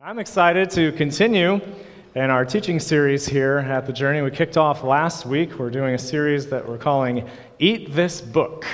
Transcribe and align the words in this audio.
I'm 0.00 0.20
excited 0.20 0.70
to 0.70 0.92
continue 0.92 1.60
in 2.14 2.30
our 2.30 2.44
teaching 2.44 2.78
series 2.78 3.26
here 3.26 3.58
at 3.58 3.84
the 3.84 3.92
Journey. 3.92 4.22
We 4.22 4.30
kicked 4.30 4.56
off 4.56 4.84
last 4.84 5.26
week. 5.26 5.58
We're 5.58 5.70
doing 5.70 5.96
a 5.96 5.98
series 5.98 6.46
that 6.50 6.68
we're 6.68 6.78
calling 6.78 7.28
Eat 7.58 7.92
This 7.92 8.20
Book, 8.20 8.64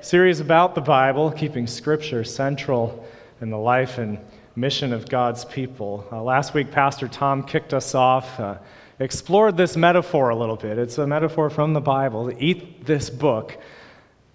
series 0.00 0.40
about 0.40 0.74
the 0.74 0.80
Bible, 0.80 1.30
keeping 1.30 1.66
Scripture 1.66 2.24
central 2.24 3.06
in 3.42 3.50
the 3.50 3.58
life 3.58 3.98
and 3.98 4.18
mission 4.56 4.94
of 4.94 5.10
God's 5.10 5.44
people. 5.44 6.08
Uh, 6.10 6.22
last 6.22 6.54
week, 6.54 6.70
Pastor 6.70 7.06
Tom 7.06 7.42
kicked 7.42 7.74
us 7.74 7.94
off, 7.94 8.40
uh, 8.40 8.56
explored 8.98 9.58
this 9.58 9.76
metaphor 9.76 10.30
a 10.30 10.36
little 10.36 10.56
bit. 10.56 10.78
It's 10.78 10.96
a 10.96 11.06
metaphor 11.06 11.50
from 11.50 11.74
the 11.74 11.82
Bible. 11.82 12.32
Eat 12.38 12.86
this 12.86 13.10
book 13.10 13.58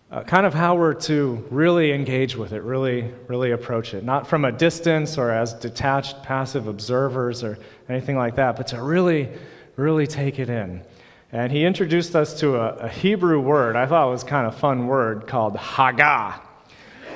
uh, 0.09 0.23
kind 0.23 0.45
of 0.45 0.53
how 0.53 0.75
we're 0.75 0.93
to 0.93 1.45
really 1.49 1.91
engage 1.91 2.35
with 2.35 2.53
it, 2.53 2.63
really, 2.63 3.11
really 3.27 3.51
approach 3.51 3.93
it. 3.93 4.03
Not 4.03 4.25
from 4.25 4.45
a 4.45 4.51
distance 4.51 5.17
or 5.17 5.31
as 5.31 5.53
detached, 5.53 6.23
passive 6.23 6.67
observers 6.67 7.43
or 7.43 7.59
anything 7.89 8.15
like 8.15 8.35
that, 8.35 8.55
but 8.55 8.67
to 8.67 8.81
really, 8.81 9.29
really 9.75 10.07
take 10.07 10.39
it 10.39 10.49
in. 10.49 10.81
And 11.33 11.51
he 11.51 11.65
introduced 11.65 12.15
us 12.15 12.39
to 12.39 12.55
a, 12.55 12.85
a 12.85 12.87
Hebrew 12.87 13.41
word 13.41 13.75
I 13.75 13.85
thought 13.85 14.09
was 14.09 14.23
kind 14.23 14.47
of 14.47 14.55
fun 14.55 14.87
word 14.87 15.27
called 15.27 15.55
Hagah. 15.55 16.39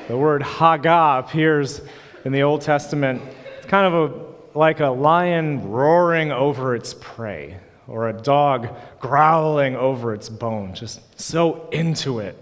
The 0.09 0.17
word 0.17 0.41
Hagah 0.41 1.20
appears 1.20 1.79
in 2.26 2.34
the 2.34 2.43
Old 2.43 2.62
Testament. 2.62 3.21
It's 3.57 3.67
kind 3.67 3.93
of 3.93 4.12
a, 4.12 4.57
like 4.57 4.81
a 4.81 4.89
lion 4.89 5.70
roaring 5.70 6.34
over 6.34 6.76
its 6.76 6.93
prey 6.93 7.57
or 7.87 8.09
a 8.09 8.13
dog 8.13 8.67
growling 8.99 9.77
over 9.77 10.13
its 10.13 10.27
bone, 10.27 10.73
just 10.73 11.20
so 11.20 11.70
into 11.70 12.20
it. 12.20 12.37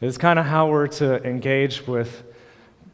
It's 0.00 0.16
kind 0.16 0.38
of 0.38 0.46
how 0.46 0.68
we're 0.68 0.86
to 0.86 1.22
engage 1.28 1.86
with, 1.86 2.22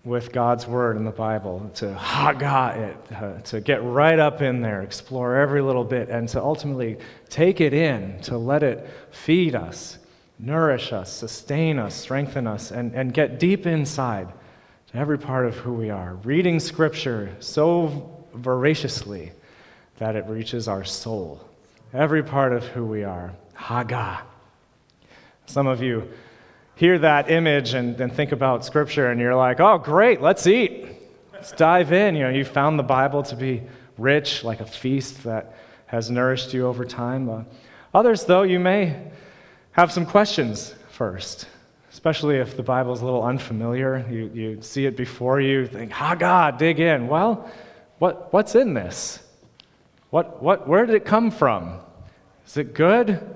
with 0.02 0.32
God's 0.32 0.66
Word 0.66 0.96
in 0.96 1.04
the 1.04 1.12
Bible, 1.12 1.70
to 1.76 1.94
hagah 1.94 2.76
it, 2.76 2.96
uh, 3.12 3.40
to 3.42 3.60
get 3.60 3.84
right 3.84 4.18
up 4.18 4.42
in 4.42 4.60
there, 4.60 4.82
explore 4.82 5.36
every 5.36 5.62
little 5.62 5.84
bit, 5.84 6.08
and 6.08 6.28
to 6.30 6.42
ultimately 6.42 6.98
take 7.28 7.60
it 7.60 7.72
in, 7.72 8.20
to 8.22 8.36
let 8.36 8.64
it 8.64 8.90
feed 9.12 9.54
us, 9.54 9.98
nourish 10.40 10.92
us, 10.92 11.12
sustain 11.12 11.78
us, 11.78 11.94
strengthen 11.94 12.48
us, 12.48 12.72
and, 12.72 12.92
and 12.92 13.14
get 13.14 13.38
deep 13.38 13.68
inside 13.68 14.32
to 14.90 14.98
every 14.98 15.18
part 15.18 15.46
of 15.46 15.54
who 15.58 15.74
we 15.74 15.90
are. 15.90 16.14
Reading 16.24 16.58
Scripture 16.58 17.36
so 17.38 18.26
voraciously 18.34 19.30
that 19.98 20.16
it 20.16 20.26
reaches 20.26 20.66
our 20.66 20.82
soul, 20.82 21.48
every 21.92 22.24
part 22.24 22.52
of 22.52 22.64
who 22.64 22.84
we 22.84 23.04
are. 23.04 23.32
Hagah. 23.56 24.22
Some 25.46 25.68
of 25.68 25.80
you 25.80 26.10
hear 26.76 26.98
that 26.98 27.30
image 27.30 27.74
and 27.74 27.96
then 27.96 28.10
think 28.10 28.32
about 28.32 28.64
Scripture, 28.64 29.10
and 29.10 29.20
you're 29.20 29.34
like, 29.34 29.60
oh, 29.60 29.78
great, 29.78 30.20
let's 30.20 30.46
eat. 30.46 30.86
Let's 31.32 31.50
dive 31.52 31.92
in. 31.92 32.14
You 32.14 32.24
know, 32.24 32.30
you 32.30 32.44
found 32.44 32.78
the 32.78 32.84
Bible 32.84 33.22
to 33.24 33.34
be 33.34 33.62
rich, 33.98 34.44
like 34.44 34.60
a 34.60 34.66
feast 34.66 35.24
that 35.24 35.56
has 35.86 36.10
nourished 36.10 36.52
you 36.52 36.66
over 36.66 36.84
time. 36.84 37.28
Uh, 37.28 37.42
others, 37.94 38.24
though, 38.24 38.42
you 38.42 38.60
may 38.60 39.10
have 39.72 39.90
some 39.90 40.04
questions 40.04 40.74
first, 40.90 41.48
especially 41.92 42.36
if 42.36 42.56
the 42.56 42.62
Bible 42.62 42.92
is 42.92 43.00
a 43.00 43.04
little 43.04 43.22
unfamiliar. 43.22 44.04
You, 44.10 44.30
you 44.34 44.62
see 44.62 44.84
it 44.84 44.96
before 44.96 45.40
you, 45.40 45.66
think, 45.66 45.98
ah, 46.00 46.14
God, 46.14 46.58
dig 46.58 46.78
in. 46.78 47.08
Well, 47.08 47.50
what, 47.98 48.32
what's 48.34 48.54
in 48.54 48.74
this? 48.74 49.20
What, 50.10 50.42
what, 50.42 50.68
where 50.68 50.84
did 50.84 50.94
it 50.94 51.06
come 51.06 51.30
from? 51.30 51.80
Is 52.46 52.58
it 52.58 52.74
good? 52.74 53.34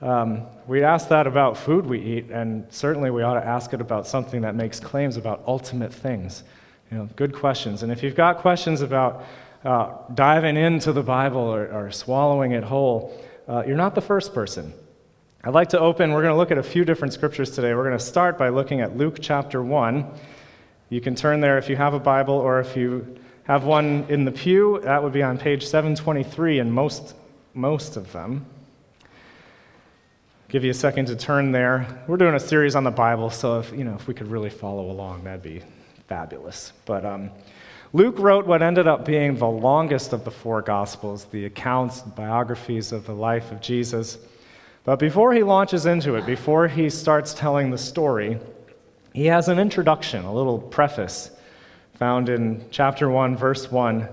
Um, 0.00 0.46
we 0.68 0.84
ask 0.84 1.08
that 1.08 1.26
about 1.26 1.56
food 1.56 1.84
we 1.84 2.00
eat, 2.00 2.30
and 2.30 2.66
certainly 2.70 3.10
we 3.10 3.22
ought 3.22 3.34
to 3.34 3.44
ask 3.44 3.72
it 3.72 3.80
about 3.80 4.06
something 4.06 4.42
that 4.42 4.54
makes 4.54 4.78
claims 4.78 5.16
about 5.16 5.42
ultimate 5.46 5.92
things. 5.92 6.44
You 6.90 6.98
know, 6.98 7.08
good 7.16 7.34
questions. 7.34 7.82
And 7.82 7.90
if 7.90 8.02
you've 8.02 8.14
got 8.14 8.38
questions 8.38 8.80
about 8.80 9.24
uh, 9.64 9.92
diving 10.14 10.56
into 10.56 10.92
the 10.92 11.02
Bible 11.02 11.40
or, 11.40 11.66
or 11.72 11.90
swallowing 11.90 12.52
it 12.52 12.62
whole, 12.62 13.20
uh, 13.48 13.64
you're 13.66 13.76
not 13.76 13.96
the 13.96 14.00
first 14.00 14.32
person. 14.32 14.72
I'd 15.42 15.54
like 15.54 15.70
to 15.70 15.80
open, 15.80 16.12
we're 16.12 16.22
going 16.22 16.32
to 16.32 16.38
look 16.38 16.52
at 16.52 16.58
a 16.58 16.62
few 16.62 16.84
different 16.84 17.12
scriptures 17.12 17.50
today. 17.50 17.74
We're 17.74 17.84
going 17.84 17.98
to 17.98 18.04
start 18.04 18.38
by 18.38 18.50
looking 18.50 18.80
at 18.80 18.96
Luke 18.96 19.18
chapter 19.20 19.62
1. 19.62 20.06
You 20.90 21.00
can 21.00 21.16
turn 21.16 21.40
there 21.40 21.58
if 21.58 21.68
you 21.68 21.76
have 21.76 21.94
a 21.94 22.00
Bible, 22.00 22.34
or 22.34 22.60
if 22.60 22.76
you 22.76 23.18
have 23.44 23.64
one 23.64 24.06
in 24.08 24.24
the 24.24 24.32
pew, 24.32 24.80
that 24.84 25.02
would 25.02 25.12
be 25.12 25.22
on 25.22 25.38
page 25.38 25.66
723 25.66 26.60
in 26.60 26.70
most, 26.70 27.14
most 27.54 27.96
of 27.96 28.12
them 28.12 28.46
give 30.48 30.64
you 30.64 30.70
a 30.70 30.74
second 30.74 31.04
to 31.06 31.14
turn 31.16 31.52
there. 31.52 31.86
We're 32.06 32.16
doing 32.16 32.34
a 32.34 32.40
series 32.40 32.74
on 32.74 32.82
the 32.82 32.90
Bible, 32.90 33.28
so 33.28 33.58
if, 33.58 33.70
you 33.70 33.84
know, 33.84 33.94
if 33.94 34.08
we 34.08 34.14
could 34.14 34.28
really 34.28 34.48
follow 34.48 34.90
along, 34.90 35.24
that'd 35.24 35.42
be 35.42 35.60
fabulous. 36.06 36.72
But 36.86 37.04
um, 37.04 37.30
Luke 37.92 38.18
wrote 38.18 38.46
what 38.46 38.62
ended 38.62 38.88
up 38.88 39.04
being 39.04 39.36
the 39.36 39.46
longest 39.46 40.14
of 40.14 40.24
the 40.24 40.30
four 40.30 40.62
Gospels, 40.62 41.26
the 41.26 41.44
accounts, 41.44 42.00
biographies 42.00 42.92
of 42.92 43.04
the 43.04 43.12
life 43.12 43.52
of 43.52 43.60
Jesus. 43.60 44.16
But 44.84 44.98
before 44.98 45.34
he 45.34 45.42
launches 45.42 45.84
into 45.84 46.14
it, 46.14 46.24
before 46.24 46.66
he 46.66 46.88
starts 46.88 47.34
telling 47.34 47.70
the 47.70 47.76
story, 47.76 48.38
he 49.12 49.26
has 49.26 49.48
an 49.48 49.58
introduction, 49.58 50.24
a 50.24 50.32
little 50.32 50.58
preface 50.58 51.30
found 51.96 52.30
in 52.30 52.64
chapter 52.70 53.10
1, 53.10 53.36
verse 53.36 53.70
1 53.70 54.08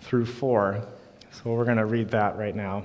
through 0.00 0.26
4. 0.26 0.82
So 1.30 1.54
we're 1.54 1.64
going 1.64 1.78
to 1.78 1.86
read 1.86 2.10
that 2.10 2.36
right 2.36 2.54
now 2.54 2.84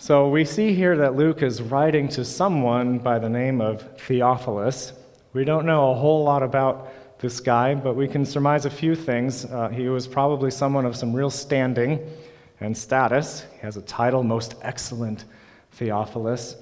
So 0.00 0.30
we 0.30 0.46
see 0.46 0.72
here 0.72 0.96
that 0.96 1.14
Luke 1.14 1.42
is 1.42 1.60
writing 1.60 2.08
to 2.08 2.24
someone 2.24 2.96
by 3.00 3.18
the 3.18 3.28
name 3.28 3.60
of 3.60 3.82
Theophilus. 4.00 4.94
We 5.34 5.44
don't 5.44 5.66
know 5.66 5.90
a 5.90 5.94
whole 5.94 6.24
lot 6.24 6.42
about 6.42 7.18
this 7.18 7.38
guy, 7.38 7.74
but 7.74 7.94
we 7.94 8.08
can 8.08 8.24
surmise 8.24 8.64
a 8.64 8.70
few 8.70 8.94
things. 8.94 9.44
Uh, 9.44 9.68
he 9.68 9.90
was 9.90 10.06
probably 10.06 10.50
someone 10.50 10.86
of 10.86 10.96
some 10.96 11.12
real 11.12 11.28
standing 11.28 12.00
and 12.60 12.74
status. 12.74 13.44
He 13.52 13.58
has 13.58 13.76
a 13.76 13.82
title, 13.82 14.22
Most 14.22 14.54
Excellent 14.62 15.26
Theophilus. 15.72 16.56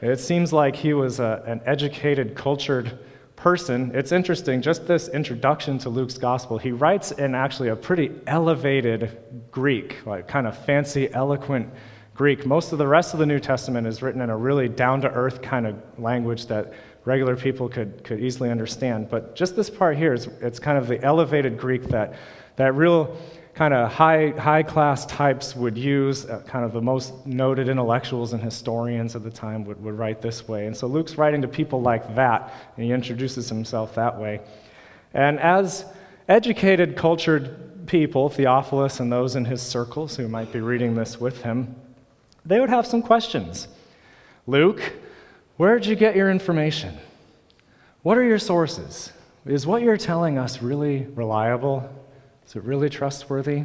It 0.00 0.20
seems 0.20 0.52
like 0.52 0.76
he 0.76 0.94
was 0.94 1.18
a, 1.18 1.42
an 1.44 1.62
educated, 1.66 2.36
cultured 2.36 2.96
person. 3.34 3.90
It's 3.92 4.12
interesting, 4.12 4.62
just 4.62 4.86
this 4.86 5.08
introduction 5.08 5.78
to 5.78 5.88
Luke's 5.88 6.16
gospel, 6.16 6.58
he 6.58 6.70
writes 6.70 7.10
in 7.10 7.34
actually 7.34 7.70
a 7.70 7.76
pretty 7.76 8.12
elevated 8.28 9.18
Greek, 9.50 10.06
like 10.06 10.28
kind 10.28 10.46
of 10.46 10.56
fancy, 10.64 11.12
eloquent 11.12 11.68
Greek. 12.14 12.44
Most 12.44 12.72
of 12.72 12.78
the 12.78 12.86
rest 12.86 13.14
of 13.14 13.18
the 13.18 13.26
New 13.26 13.40
Testament 13.40 13.86
is 13.86 14.02
written 14.02 14.20
in 14.20 14.30
a 14.30 14.36
really 14.36 14.68
down 14.68 15.00
to 15.00 15.10
earth 15.10 15.40
kind 15.40 15.66
of 15.66 15.76
language 15.98 16.46
that 16.46 16.72
regular 17.04 17.36
people 17.36 17.68
could, 17.68 18.04
could 18.04 18.20
easily 18.20 18.50
understand. 18.50 19.08
But 19.08 19.34
just 19.34 19.56
this 19.56 19.70
part 19.70 19.96
here 19.96 20.12
is 20.12 20.28
it's 20.40 20.58
kind 20.58 20.78
of 20.78 20.86
the 20.86 21.02
elevated 21.02 21.58
Greek 21.58 21.84
that, 21.84 22.14
that 22.56 22.74
real 22.74 23.16
kind 23.54 23.74
of 23.74 23.90
high, 23.90 24.28
high 24.30 24.62
class 24.62 25.04
types 25.06 25.54
would 25.54 25.76
use, 25.76 26.24
uh, 26.26 26.42
kind 26.46 26.64
of 26.64 26.72
the 26.72 26.80
most 26.80 27.26
noted 27.26 27.68
intellectuals 27.68 28.32
and 28.32 28.42
historians 28.42 29.14
of 29.14 29.22
the 29.22 29.30
time 29.30 29.64
would, 29.64 29.82
would 29.82 29.98
write 29.98 30.22
this 30.22 30.48
way. 30.48 30.66
And 30.66 30.76
so 30.76 30.86
Luke's 30.86 31.16
writing 31.16 31.42
to 31.42 31.48
people 31.48 31.82
like 31.82 32.14
that, 32.14 32.52
and 32.76 32.84
he 32.84 32.92
introduces 32.92 33.48
himself 33.48 33.94
that 33.96 34.18
way. 34.18 34.40
And 35.12 35.38
as 35.40 35.84
educated, 36.28 36.96
cultured 36.96 37.86
people, 37.86 38.30
Theophilus 38.30 39.00
and 39.00 39.12
those 39.12 39.36
in 39.36 39.44
his 39.44 39.60
circles 39.60 40.16
who 40.16 40.28
might 40.28 40.50
be 40.50 40.60
reading 40.60 40.94
this 40.94 41.20
with 41.20 41.42
him, 41.42 41.74
they 42.44 42.60
would 42.60 42.70
have 42.70 42.86
some 42.86 43.02
questions. 43.02 43.68
Luke, 44.46 44.80
where 45.56 45.78
did 45.78 45.86
you 45.86 45.96
get 45.96 46.16
your 46.16 46.30
information? 46.30 46.96
What 48.02 48.18
are 48.18 48.24
your 48.24 48.38
sources? 48.38 49.12
Is 49.46 49.66
what 49.66 49.82
you're 49.82 49.96
telling 49.96 50.38
us 50.38 50.62
really 50.62 51.06
reliable? 51.14 51.88
Is 52.46 52.56
it 52.56 52.64
really 52.64 52.90
trustworthy? 52.90 53.64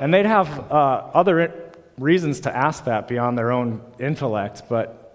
And 0.00 0.14
they'd 0.14 0.26
have 0.26 0.70
uh, 0.70 1.10
other 1.14 1.72
reasons 1.98 2.40
to 2.40 2.56
ask 2.56 2.84
that 2.84 3.08
beyond 3.08 3.36
their 3.36 3.50
own 3.50 3.80
intellect, 3.98 4.62
but 4.68 5.08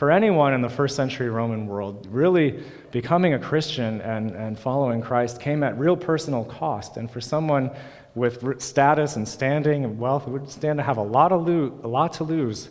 for 0.00 0.10
anyone 0.10 0.54
in 0.54 0.62
the 0.62 0.68
first 0.70 0.96
century 0.96 1.28
Roman 1.28 1.66
world, 1.66 2.06
really 2.10 2.64
becoming 2.90 3.34
a 3.34 3.38
Christian 3.38 4.00
and, 4.00 4.30
and 4.30 4.58
following 4.58 5.02
Christ 5.02 5.42
came 5.42 5.62
at 5.62 5.78
real 5.78 5.94
personal 5.94 6.42
cost. 6.42 6.96
And 6.96 7.10
for 7.10 7.20
someone 7.20 7.70
with 8.14 8.60
status 8.60 9.16
and 9.16 9.26
standing 9.26 9.84
and 9.84 9.98
wealth 9.98 10.26
would 10.26 10.50
stand 10.50 10.78
to 10.78 10.82
have 10.82 10.96
a 10.96 11.02
lot, 11.02 11.32
of 11.32 11.46
lo- 11.46 11.78
a 11.82 11.88
lot 11.88 12.12
to 12.14 12.24
lose 12.24 12.70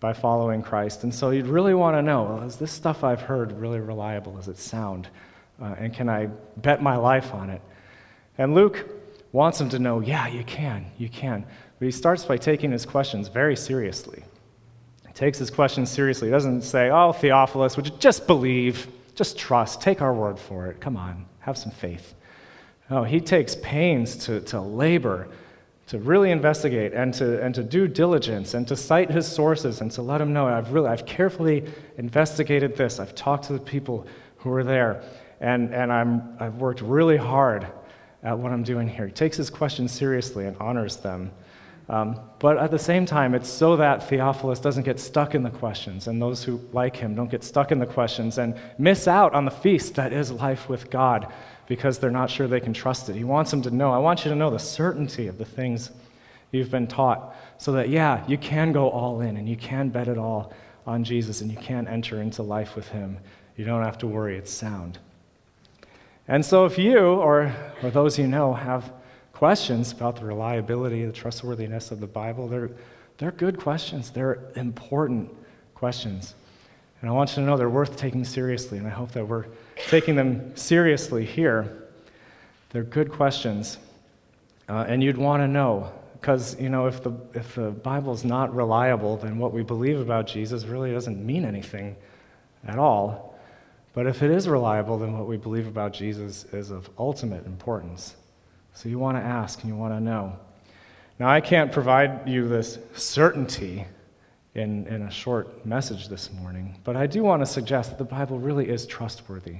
by 0.00 0.12
following 0.12 0.62
Christ. 0.62 1.02
And 1.02 1.14
so 1.14 1.30
you'd 1.30 1.46
really 1.46 1.74
want 1.74 1.96
to 1.96 2.02
know 2.02 2.22
well, 2.22 2.42
is 2.42 2.56
this 2.56 2.72
stuff 2.72 3.04
I've 3.04 3.20
heard 3.20 3.52
really 3.52 3.80
reliable? 3.80 4.38
Is 4.38 4.48
it 4.48 4.58
sound? 4.58 5.08
Uh, 5.60 5.74
and 5.78 5.92
can 5.92 6.08
I 6.08 6.26
bet 6.56 6.82
my 6.82 6.96
life 6.96 7.34
on 7.34 7.50
it? 7.50 7.60
And 8.38 8.54
Luke 8.54 8.88
wants 9.32 9.60
him 9.60 9.68
to 9.70 9.78
know, 9.78 10.00
yeah, 10.00 10.28
you 10.28 10.44
can, 10.44 10.86
you 10.96 11.08
can. 11.08 11.44
But 11.78 11.84
he 11.86 11.90
starts 11.90 12.24
by 12.24 12.36
taking 12.36 12.70
his 12.70 12.86
questions 12.86 13.28
very 13.28 13.56
seriously. 13.56 14.22
He 15.06 15.12
takes 15.12 15.38
his 15.38 15.50
questions 15.50 15.90
seriously. 15.90 16.28
He 16.28 16.32
doesn't 16.32 16.62
say, 16.62 16.90
oh, 16.90 17.12
Theophilus, 17.12 17.76
would 17.76 17.86
you 17.86 17.94
just 17.98 18.26
believe, 18.26 18.86
just 19.14 19.36
trust, 19.36 19.80
take 19.80 20.00
our 20.00 20.14
word 20.14 20.38
for 20.38 20.68
it. 20.68 20.80
Come 20.80 20.96
on, 20.96 21.26
have 21.40 21.58
some 21.58 21.72
faith. 21.72 22.14
No, 22.90 23.04
he 23.04 23.20
takes 23.20 23.54
pains 23.56 24.16
to, 24.26 24.40
to 24.42 24.60
labor, 24.60 25.28
to 25.88 25.98
really 25.98 26.30
investigate 26.30 26.92
and 26.94 27.12
to, 27.14 27.42
and 27.42 27.54
to 27.54 27.62
do 27.62 27.86
diligence 27.86 28.54
and 28.54 28.66
to 28.68 28.76
cite 28.76 29.10
his 29.10 29.26
sources 29.26 29.80
and 29.80 29.90
to 29.92 30.02
let 30.02 30.20
him 30.20 30.32
know 30.32 30.46
I've 30.46 30.72
really 30.72 30.88
I've 30.88 31.06
carefully 31.06 31.64
investigated 31.96 32.76
this. 32.76 32.98
I've 32.98 33.14
talked 33.14 33.44
to 33.44 33.52
the 33.52 33.58
people 33.58 34.06
who 34.38 34.50
were 34.50 34.64
there 34.64 35.02
and, 35.40 35.74
and 35.74 35.92
I'm, 35.92 36.36
I've 36.40 36.56
worked 36.56 36.80
really 36.80 37.16
hard 37.16 37.66
at 38.22 38.38
what 38.38 38.52
I'm 38.52 38.62
doing 38.62 38.88
here. 38.88 39.06
He 39.06 39.12
takes 39.12 39.36
his 39.36 39.50
questions 39.50 39.92
seriously 39.92 40.46
and 40.46 40.56
honors 40.58 40.96
them. 40.96 41.30
Um, 41.88 42.20
but 42.38 42.58
at 42.58 42.70
the 42.70 42.78
same 42.78 43.06
time, 43.06 43.34
it's 43.34 43.48
so 43.48 43.76
that 43.76 44.08
Theophilus 44.08 44.60
doesn't 44.60 44.82
get 44.82 45.00
stuck 45.00 45.34
in 45.34 45.42
the 45.42 45.50
questions, 45.50 46.06
and 46.06 46.20
those 46.20 46.44
who 46.44 46.60
like 46.72 46.96
him 46.96 47.14
don't 47.14 47.30
get 47.30 47.42
stuck 47.42 47.72
in 47.72 47.78
the 47.78 47.86
questions 47.86 48.36
and 48.36 48.54
miss 48.76 49.08
out 49.08 49.32
on 49.32 49.46
the 49.46 49.50
feast 49.50 49.94
that 49.94 50.12
is 50.12 50.30
life 50.30 50.68
with 50.68 50.90
God 50.90 51.32
because 51.66 51.98
they're 51.98 52.10
not 52.10 52.30
sure 52.30 52.46
they 52.46 52.60
can 52.60 52.74
trust 52.74 53.08
it. 53.08 53.16
He 53.16 53.24
wants 53.24 53.50
them 53.50 53.62
to 53.62 53.70
know. 53.70 53.90
I 53.90 53.98
want 53.98 54.24
you 54.24 54.30
to 54.30 54.36
know 54.36 54.50
the 54.50 54.58
certainty 54.58 55.28
of 55.28 55.38
the 55.38 55.44
things 55.44 55.90
you've 56.50 56.70
been 56.70 56.86
taught 56.86 57.34
so 57.58 57.72
that, 57.72 57.88
yeah, 57.88 58.24
you 58.26 58.38
can 58.38 58.72
go 58.72 58.88
all 58.90 59.20
in 59.20 59.36
and 59.36 59.48
you 59.48 59.56
can 59.56 59.88
bet 59.88 60.08
it 60.08 60.18
all 60.18 60.52
on 60.86 61.04
Jesus 61.04 61.40
and 61.40 61.50
you 61.50 61.58
can 61.58 61.86
enter 61.86 62.22
into 62.22 62.42
life 62.42 62.74
with 62.76 62.88
him. 62.88 63.18
You 63.56 63.64
don't 63.64 63.84
have 63.84 63.98
to 63.98 64.06
worry, 64.06 64.36
it's 64.36 64.50
sound. 64.50 64.98
And 66.26 66.44
so, 66.44 66.66
if 66.66 66.78
you 66.78 66.98
or, 66.98 67.54
or 67.82 67.90
those 67.90 68.18
you 68.18 68.26
know 68.26 68.52
have 68.52 68.92
questions 69.38 69.92
about 69.92 70.16
the 70.16 70.24
reliability, 70.24 71.04
the 71.04 71.12
trustworthiness 71.12 71.92
of 71.92 72.00
the 72.00 72.06
Bible, 72.08 72.48
they're, 72.48 72.70
they're 73.18 73.30
good 73.30 73.56
questions. 73.56 74.10
They're 74.10 74.40
important 74.56 75.32
questions. 75.76 76.34
And 77.00 77.08
I 77.08 77.12
want 77.12 77.30
you 77.30 77.36
to 77.36 77.40
know 77.42 77.56
they're 77.56 77.70
worth 77.70 77.96
taking 77.96 78.24
seriously, 78.24 78.78
and 78.78 78.86
I 78.88 78.90
hope 78.90 79.12
that 79.12 79.28
we're 79.28 79.46
taking 79.86 80.16
them 80.16 80.56
seriously 80.56 81.24
here. 81.24 81.84
They're 82.70 82.82
good 82.82 83.12
questions. 83.12 83.78
Uh, 84.68 84.86
and 84.88 85.04
you'd 85.04 85.16
want 85.16 85.40
to 85.40 85.46
know, 85.46 85.92
because, 86.20 86.60
you 86.60 86.68
know, 86.68 86.88
if 86.88 87.04
the, 87.04 87.12
if 87.32 87.54
the 87.54 87.70
Bible's 87.70 88.24
not 88.24 88.52
reliable, 88.52 89.18
then 89.18 89.38
what 89.38 89.52
we 89.52 89.62
believe 89.62 90.00
about 90.00 90.26
Jesus 90.26 90.64
really 90.64 90.90
doesn't 90.90 91.24
mean 91.24 91.44
anything 91.44 91.94
at 92.66 92.76
all. 92.76 93.38
But 93.94 94.08
if 94.08 94.20
it 94.20 94.32
is 94.32 94.48
reliable, 94.48 94.98
then 94.98 95.16
what 95.16 95.28
we 95.28 95.36
believe 95.36 95.68
about 95.68 95.92
Jesus 95.92 96.44
is 96.46 96.72
of 96.72 96.90
ultimate 96.98 97.46
importance. 97.46 98.16
So 98.78 98.88
you 98.88 99.00
want 99.00 99.16
to 99.16 99.20
ask 99.20 99.60
and 99.62 99.68
you 99.68 99.76
want 99.76 99.92
to 99.92 99.98
know. 100.00 100.36
Now, 101.18 101.28
I 101.28 101.40
can't 101.40 101.72
provide 101.72 102.28
you 102.28 102.46
this 102.46 102.78
certainty 102.94 103.84
in, 104.54 104.86
in 104.86 105.02
a 105.02 105.10
short 105.10 105.66
message 105.66 106.06
this 106.06 106.30
morning, 106.32 106.76
but 106.84 106.94
I 106.94 107.08
do 107.08 107.24
want 107.24 107.42
to 107.42 107.46
suggest 107.46 107.90
that 107.90 107.98
the 107.98 108.04
Bible 108.04 108.38
really 108.38 108.68
is 108.68 108.86
trustworthy. 108.86 109.56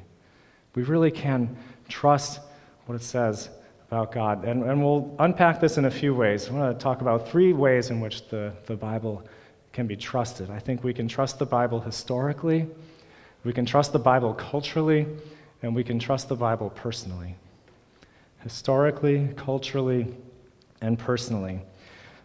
We 0.76 0.84
really 0.84 1.10
can 1.10 1.56
trust 1.88 2.38
what 2.86 2.94
it 2.94 3.02
says 3.02 3.50
about 3.88 4.12
God. 4.12 4.44
And, 4.44 4.62
and 4.62 4.84
we'll 4.84 5.12
unpack 5.18 5.60
this 5.60 5.78
in 5.78 5.86
a 5.86 5.90
few 5.90 6.14
ways. 6.14 6.48
I 6.48 6.52
want 6.52 6.78
to 6.78 6.80
talk 6.80 7.00
about 7.00 7.28
three 7.28 7.52
ways 7.52 7.90
in 7.90 7.98
which 7.98 8.28
the, 8.28 8.52
the 8.66 8.76
Bible 8.76 9.24
can 9.72 9.88
be 9.88 9.96
trusted. 9.96 10.48
I 10.48 10.60
think 10.60 10.84
we 10.84 10.94
can 10.94 11.08
trust 11.08 11.40
the 11.40 11.46
Bible 11.46 11.80
historically. 11.80 12.68
We 13.42 13.52
can 13.52 13.66
trust 13.66 13.92
the 13.92 13.98
Bible 13.98 14.32
culturally, 14.34 15.08
and 15.64 15.74
we 15.74 15.82
can 15.82 15.98
trust 15.98 16.28
the 16.28 16.36
Bible 16.36 16.70
personally. 16.70 17.34
Historically, 18.40 19.28
culturally, 19.36 20.14
and 20.80 20.98
personally. 20.98 21.60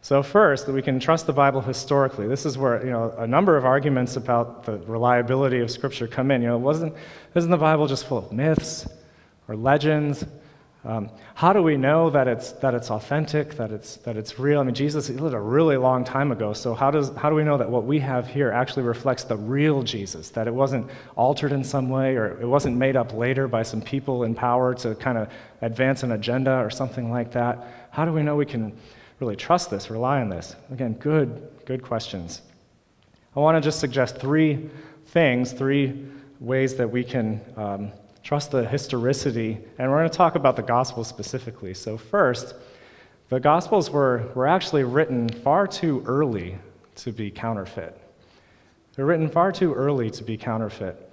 So, 0.01 0.21
first, 0.21 0.68
we 0.68 0.81
can 0.81 1.00
trust 1.00 1.27
the 1.27 1.33
Bible 1.33 1.62
historically. 1.62 2.27
This 2.27 2.45
is 2.45 2.57
where 2.57 2.83
you 2.86 2.92
know, 2.92 3.13
a 3.18 3.25
number 3.25 3.56
of 3.56 3.65
arguments 3.65 4.18
about 4.18 4.65
the 4.65 4.77
reliability 4.80 5.60
of 5.60 5.71
Scripture 5.71 6.07
come 6.07 6.30
in. 6.30 6.42
You 6.42 6.50
know, 6.50 6.57
wasn't, 6.57 6.94
isn't 7.36 7.50
the 7.50 7.57
Bible 7.57 7.88
just 7.88 8.06
full 8.06 8.18
of 8.18 8.31
myths 8.31 8.88
or 9.48 9.56
legends 9.56 10.25
um, 10.85 11.09
how 11.33 11.53
do 11.53 11.63
we 11.63 11.77
know 11.77 12.09
that 12.09 12.27
it's, 12.27 12.51
that 12.53 12.74
it's 12.74 12.91
authentic, 12.91 13.56
that 13.56 13.71
it's, 13.71 13.95
that 13.97 14.18
it's 14.18 14.38
real? 14.38 14.59
I 14.59 14.63
mean, 14.63 14.75
Jesus 14.75 15.09
lived 15.09 15.33
a 15.33 15.39
really 15.39 15.77
long 15.77 16.03
time 16.03 16.33
ago, 16.33 16.51
so 16.51 16.74
how, 16.74 16.91
does, 16.91 17.09
how 17.15 17.30
do 17.30 17.35
we 17.35 17.44
know 17.45 17.57
that 17.57 17.69
what 17.69 17.85
we 17.85 18.00
have 18.00 18.27
here 18.27 18.51
actually 18.51 18.83
reflects 18.83 19.24
the 19.24 19.38
real 19.38 19.81
Jesus, 19.81 20.30
that 20.31 20.45
it 20.45 20.53
wasn't 20.53 20.89
altered 21.15 21.53
in 21.53 21.63
some 21.63 21.89
way 21.89 22.18
or 22.18 22.38
it 22.41 22.45
wasn't 22.45 22.75
made 22.75 22.97
up 22.97 23.13
later 23.13 23.47
by 23.47 23.63
some 23.63 23.81
people 23.81 24.25
in 24.25 24.35
power 24.35 24.74
to 24.75 24.94
kind 24.95 25.18
of 25.18 25.30
advance 25.62 26.03
an 26.03 26.12
agenda 26.12 26.57
or 26.57 26.69
something 26.69 27.09
like 27.09 27.31
that? 27.31 27.88
How 27.91 28.03
do 28.03 28.12
we 28.12 28.21
know 28.21 28.36
we 28.36 28.45
can 28.45 28.77
really 29.21 29.38
trust 29.38 29.69
this, 29.69 29.89
rely 29.89 30.19
on 30.19 30.27
this? 30.27 30.53
Again, 30.69 30.95
good, 30.95 31.47
good 31.65 31.81
questions. 31.81 32.41
I 33.38 33.39
want 33.39 33.56
to 33.56 33.62
just 33.65 33.79
suggest 33.79 34.18
three 34.18 34.69
things, 35.07 35.53
three 35.53 36.07
ways 36.41 36.75
that 36.75 36.91
we 36.91 37.06
can. 37.06 37.39
Um, 37.56 37.91
trust 38.24 38.52
the 38.52 38.66
historicity, 38.66 39.60
and 39.78 39.92
we're 39.92 40.00
going 40.00 40.10
to 40.10 40.18
talk 40.18 40.36
about 40.36 40.56
the 40.56 40.64
Gospels 40.64 41.08
specifically. 41.08 41.74
So, 41.74 41.98
first, 41.98 42.56
the 43.30 43.40
Gospels 43.40 43.90
were, 43.90 44.31
were 44.34 44.48
actually 44.48 44.86
written 44.86 45.28
far 45.28 45.68
too 45.68 46.02
early 46.08 46.58
to 46.96 47.12
be 47.12 47.30
counterfeit. 47.30 48.00
They're 48.96 49.06
written 49.06 49.28
far 49.28 49.52
too 49.52 49.74
early 49.74 50.10
to 50.12 50.24
be 50.24 50.38
counterfeit. 50.38 51.10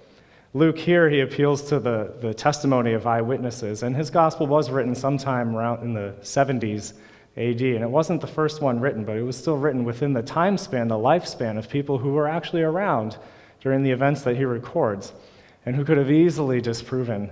Luke 0.53 0.77
here, 0.77 1.09
he 1.09 1.21
appeals 1.21 1.63
to 1.63 1.79
the, 1.79 2.13
the 2.21 2.33
testimony 2.33 2.93
of 2.93 3.07
eyewitnesses, 3.07 3.83
and 3.83 3.95
his 3.95 4.09
gospel 4.09 4.47
was 4.47 4.69
written 4.69 4.95
sometime 4.95 5.55
around 5.55 5.83
in 5.83 5.93
the 5.93 6.13
70s 6.21 6.93
AD. 7.37 7.61
And 7.61 7.83
it 7.83 7.89
wasn't 7.89 8.21
the 8.21 8.27
first 8.27 8.61
one 8.61 8.79
written, 8.79 9.03
but 9.03 9.17
it 9.17 9.23
was 9.23 9.37
still 9.37 9.57
written 9.57 9.83
within 9.83 10.13
the 10.13 10.21
time 10.21 10.57
span, 10.57 10.89
the 10.89 10.95
lifespan 10.95 11.57
of 11.57 11.69
people 11.69 11.97
who 11.97 12.13
were 12.13 12.27
actually 12.27 12.61
around 12.61 13.17
during 13.61 13.83
the 13.83 13.91
events 13.91 14.23
that 14.23 14.35
he 14.35 14.45
records 14.45 15.13
and 15.65 15.75
who 15.75 15.83
could 15.83 15.97
have 15.97 16.11
easily 16.11 16.61
disproven 16.61 17.31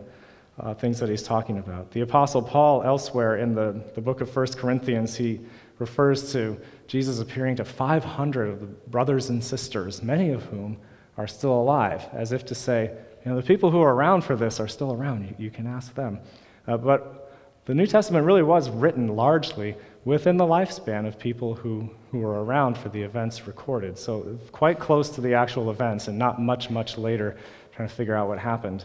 uh, 0.59 0.73
things 0.73 0.99
that 0.99 1.09
he's 1.09 1.23
talking 1.23 1.57
about. 1.57 1.91
The 1.91 2.01
Apostle 2.01 2.41
Paul, 2.41 2.83
elsewhere 2.83 3.37
in 3.37 3.55
the, 3.55 3.81
the 3.95 4.01
book 4.01 4.21
of 4.21 4.35
1 4.35 4.47
Corinthians, 4.53 5.15
he 5.15 5.39
refers 5.79 6.31
to 6.33 6.59
Jesus 6.87 7.19
appearing 7.19 7.55
to 7.57 7.65
500 7.65 8.49
of 8.49 8.59
the 8.59 8.65
brothers 8.65 9.29
and 9.29 9.43
sisters, 9.43 10.03
many 10.03 10.31
of 10.31 10.43
whom 10.45 10.77
are 11.17 11.27
still 11.27 11.53
alive, 11.53 12.05
as 12.13 12.31
if 12.31 12.45
to 12.45 12.55
say, 12.55 12.91
you 13.25 13.31
know, 13.31 13.37
the 13.37 13.45
people 13.45 13.71
who 13.71 13.81
are 13.81 13.93
around 13.93 14.21
for 14.21 14.35
this 14.35 14.59
are 14.59 14.67
still 14.67 14.93
around. 14.93 15.27
You, 15.27 15.45
you 15.45 15.51
can 15.51 15.67
ask 15.67 15.93
them. 15.95 16.19
Uh, 16.67 16.77
but 16.77 17.31
the 17.65 17.73
New 17.73 17.85
Testament 17.85 18.25
really 18.25 18.43
was 18.43 18.69
written 18.69 19.15
largely 19.15 19.75
within 20.05 20.37
the 20.37 20.45
lifespan 20.45 21.07
of 21.07 21.19
people 21.19 21.55
who, 21.55 21.89
who 22.11 22.19
were 22.19 22.43
around 22.43 22.77
for 22.77 22.89
the 22.89 23.01
events 23.01 23.47
recorded. 23.47 23.97
So, 23.97 24.39
quite 24.51 24.79
close 24.79 25.09
to 25.11 25.21
the 25.21 25.33
actual 25.33 25.69
events 25.69 26.07
and 26.07 26.17
not 26.17 26.41
much, 26.41 26.69
much 26.69 26.97
later 26.97 27.37
trying 27.79 27.87
to 27.87 27.95
figure 27.95 28.13
out 28.13 28.27
what 28.27 28.37
happened. 28.37 28.83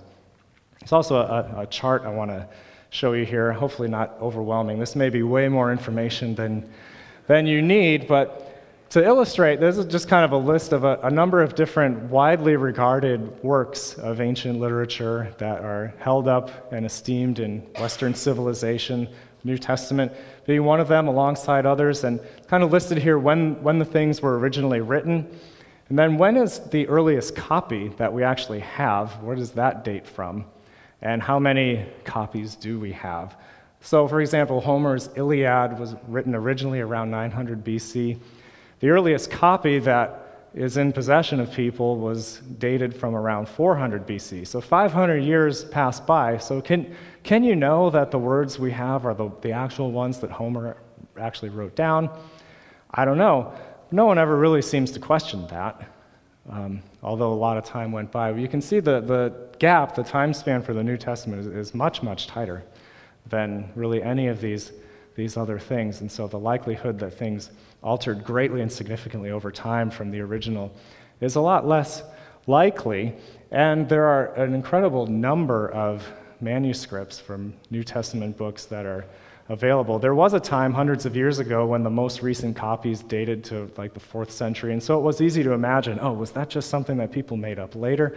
There's 0.79 0.93
also 0.93 1.17
a, 1.17 1.63
a 1.63 1.67
chart 1.67 2.03
I 2.05 2.11
want 2.11 2.31
to 2.31 2.47
show 2.91 3.13
you 3.13 3.25
here, 3.25 3.53
hopefully 3.53 3.89
not 3.89 4.17
overwhelming. 4.21 4.79
This 4.79 4.95
may 4.95 5.11
be 5.11 5.25
way 5.25 5.49
more 5.49 5.73
information 5.73 6.37
than, 6.37 6.71
than 7.27 7.45
you 7.45 7.61
need, 7.61 8.07
but 8.07 8.63
to 8.91 9.05
illustrate, 9.05 9.59
this 9.59 9.79
is 9.79 9.87
just 9.87 10.07
kind 10.07 10.25
of 10.25 10.31
a 10.31 10.37
list 10.37 10.73
of 10.73 10.85
a, 10.85 11.01
a, 11.03 11.11
number 11.11 11.43
of 11.43 11.57
different 11.57 12.05
widely 12.05 12.55
regarded 12.55 13.43
works 13.43 13.95
of 13.95 14.21
ancient 14.21 14.61
literature 14.61 15.35
that 15.39 15.65
are 15.65 15.93
held 15.99 16.29
up 16.29 16.73
and 16.73 16.87
esteemed 16.87 17.41
in 17.41 17.63
Western 17.81 18.15
civilization, 18.15 19.09
New 19.43 19.59
Testament 19.59 20.13
being 20.47 20.63
one 20.63 20.79
of 20.79 20.87
them 20.87 21.09
alongside 21.09 21.67
others, 21.67 22.05
and 22.05 22.21
kind 22.47 22.63
of 22.63 22.71
listed 22.71 22.99
here 22.99 23.19
when, 23.19 23.61
when 23.61 23.81
the 23.81 23.85
things 23.85 24.23
were 24.23 24.39
originally 24.39 24.81
written 24.81 25.29
and 25.89 25.99
then 25.99 26.17
when 26.17 26.37
is 26.37 26.61
the 26.61 26.89
earliest 26.89 27.37
copy 27.37 27.89
that 27.99 28.13
we 28.13 28.23
actually 28.23 28.61
have? 28.61 29.23
Where 29.23 29.37
does 29.37 29.53
that 29.53 29.85
date 29.85 30.07
from? 30.07 30.47
And 31.03 31.23
how 31.23 31.39
many 31.39 31.87
copies 32.05 32.57
do 32.57 32.81
we 32.81 32.93
have? 32.93 33.37
So, 33.83 34.09
for 34.09 34.23
example, 34.23 34.63
Homer's 34.63 35.11
Iliad 35.15 35.79
was 35.79 35.95
written 36.09 36.35
originally 36.35 36.81
around 36.81 37.11
900 37.11 37.63
BC. 37.63 38.19
The 38.81 38.89
earliest 38.89 39.31
copy 39.31 39.79
that 39.81 40.49
is 40.55 40.79
in 40.79 40.93
possession 40.93 41.41
of 41.41 41.53
people 41.53 41.99
was 41.99 42.41
dated 42.59 42.97
from 42.97 43.15
around 43.15 43.47
400 43.47 44.07
BC. 44.07 44.47
So 44.47 44.61
500 44.61 45.19
years 45.19 45.65
passed 45.67 46.07
by. 46.07 46.39
So 46.39 46.63
can, 46.63 46.97
can 47.25 47.43
you 47.43 47.57
know 47.57 47.91
that 47.91 48.11
the 48.11 48.19
words 48.19 48.59
we 48.59 48.71
have 48.71 49.05
are 49.05 49.15
the, 49.15 49.31
the 49.43 49.51
actual 49.51 49.91
ones 49.91 50.21
that 50.21 50.31
Homer 50.31 50.77
actually 51.19 51.49
wrote 51.51 51.75
down? 51.75 52.09
I 52.93 53.05
don't 53.05 53.19
know 53.19 53.53
no 53.91 54.07
one 54.07 54.19
ever 54.19 54.37
really 54.37 54.63
seems 54.63 54.91
to 54.93 55.01
question 55.01 55.47
that, 55.49 55.89
um, 56.51 56.83
although 57.03 57.33
a 57.33 57.35
lot 57.35 57.57
of 57.57 57.65
time 57.65 57.93
went 57.93 58.11
by. 58.11 58.31
You 58.31 58.49
can 58.49 58.61
see 58.61 58.81
the, 58.81 59.01
the 59.01 59.33
gap, 59.59 59.95
the 59.95 60.03
time 60.05 60.35
span 60.35 60.63
for 60.63 60.75
the 60.75 60.83
New 60.83 60.97
Testament 60.97 61.41
is, 61.41 61.47
is 61.47 61.75
much, 61.75 62.03
much 62.03 62.27
tighter 62.27 62.65
than 63.27 63.71
really 63.75 64.03
any 64.03 64.29
of 64.29 64.41
these, 64.41 64.73
these 65.15 65.37
other 65.37 65.59
things. 65.59 66.01
And 66.01 66.11
so 66.11 66.27
the 66.27 66.39
likelihood 66.39 66.99
that 66.99 67.13
things 67.13 67.51
altered 67.83 68.25
greatly 68.25 68.61
and 68.61 68.71
significantly 68.71 69.31
over 69.31 69.51
time 69.51 69.91
from 69.91 70.11
the 70.11 70.21
original 70.21 70.75
is 71.21 71.37
a 71.37 71.41
lot 71.41 71.67
less 71.67 72.03
likely. 72.47 73.15
And 73.51 73.89
there 73.89 74.07
are 74.07 74.35
an 74.35 74.55
incredible 74.55 75.07
number 75.07 75.71
of 75.71 76.07
manuscripts 76.41 77.19
from 77.19 77.55
New 77.71 77.85
Testament 77.85 78.37
books 78.37 78.67
that 78.67 78.85
are 78.85 79.07
available. 79.49 79.99
There 79.99 80.15
was 80.15 80.33
a 80.33 80.41
time 80.41 80.73
hundreds 80.73 81.05
of 81.07 81.15
years 81.15 81.39
ago 81.39 81.67
when 81.67 81.83
the 81.83 81.91
most 81.91 82.23
recent 82.23 82.57
copies 82.57 83.03
dated 83.03 83.45
to 83.45 83.71
like 83.77 83.93
the 83.93 84.01
fourth 84.01 84.31
century, 84.31 84.73
and 84.73 84.83
so 84.83 84.99
it 84.99 85.03
was 85.03 85.21
easy 85.21 85.43
to 85.43 85.53
imagine 85.53 85.99
oh, 86.01 86.13
was 86.13 86.31
that 86.33 86.49
just 86.49 86.71
something 86.71 86.97
that 86.99 87.13
people 87.13 87.37
made 87.37 87.59
up 87.59 87.75
later? 87.75 88.17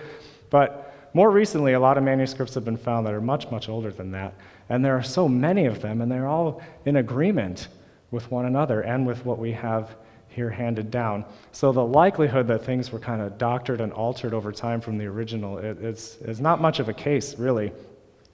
But 0.49 0.93
more 1.13 1.31
recently, 1.31 1.73
a 1.73 1.79
lot 1.79 1.97
of 1.97 2.03
manuscripts 2.03 2.53
have 2.53 2.63
been 2.63 2.77
found 2.77 3.05
that 3.07 3.13
are 3.13 3.21
much, 3.21 3.49
much 3.51 3.67
older 3.69 3.91
than 3.91 4.11
that, 4.11 4.33
and 4.69 4.83
there 4.83 4.95
are 4.95 5.03
so 5.03 5.27
many 5.27 5.65
of 5.65 5.81
them, 5.81 6.01
and 6.01 6.11
they're 6.11 6.27
all 6.27 6.61
in 6.85 6.97
agreement 6.97 7.67
with 8.11 8.31
one 8.31 8.45
another 8.45 8.81
and 8.81 9.05
with 9.05 9.25
what 9.25 9.37
we 9.37 9.51
have 9.51 9.95
here 10.29 10.49
handed 10.51 10.91
down. 10.91 11.25
So 11.51 11.71
the 11.71 11.83
likelihood 11.83 12.47
that 12.47 12.63
things 12.63 12.91
were 12.91 12.99
kind 12.99 13.21
of 13.21 13.37
doctored 13.37 13.81
and 13.81 13.91
altered 13.91 14.33
over 14.33 14.51
time 14.51 14.79
from 14.79 14.97
the 14.97 15.05
original 15.05 15.57
it, 15.57 15.79
is 15.79 16.39
not 16.39 16.61
much 16.61 16.79
of 16.79 16.89
a 16.89 16.93
case, 16.93 17.37
really. 17.39 17.71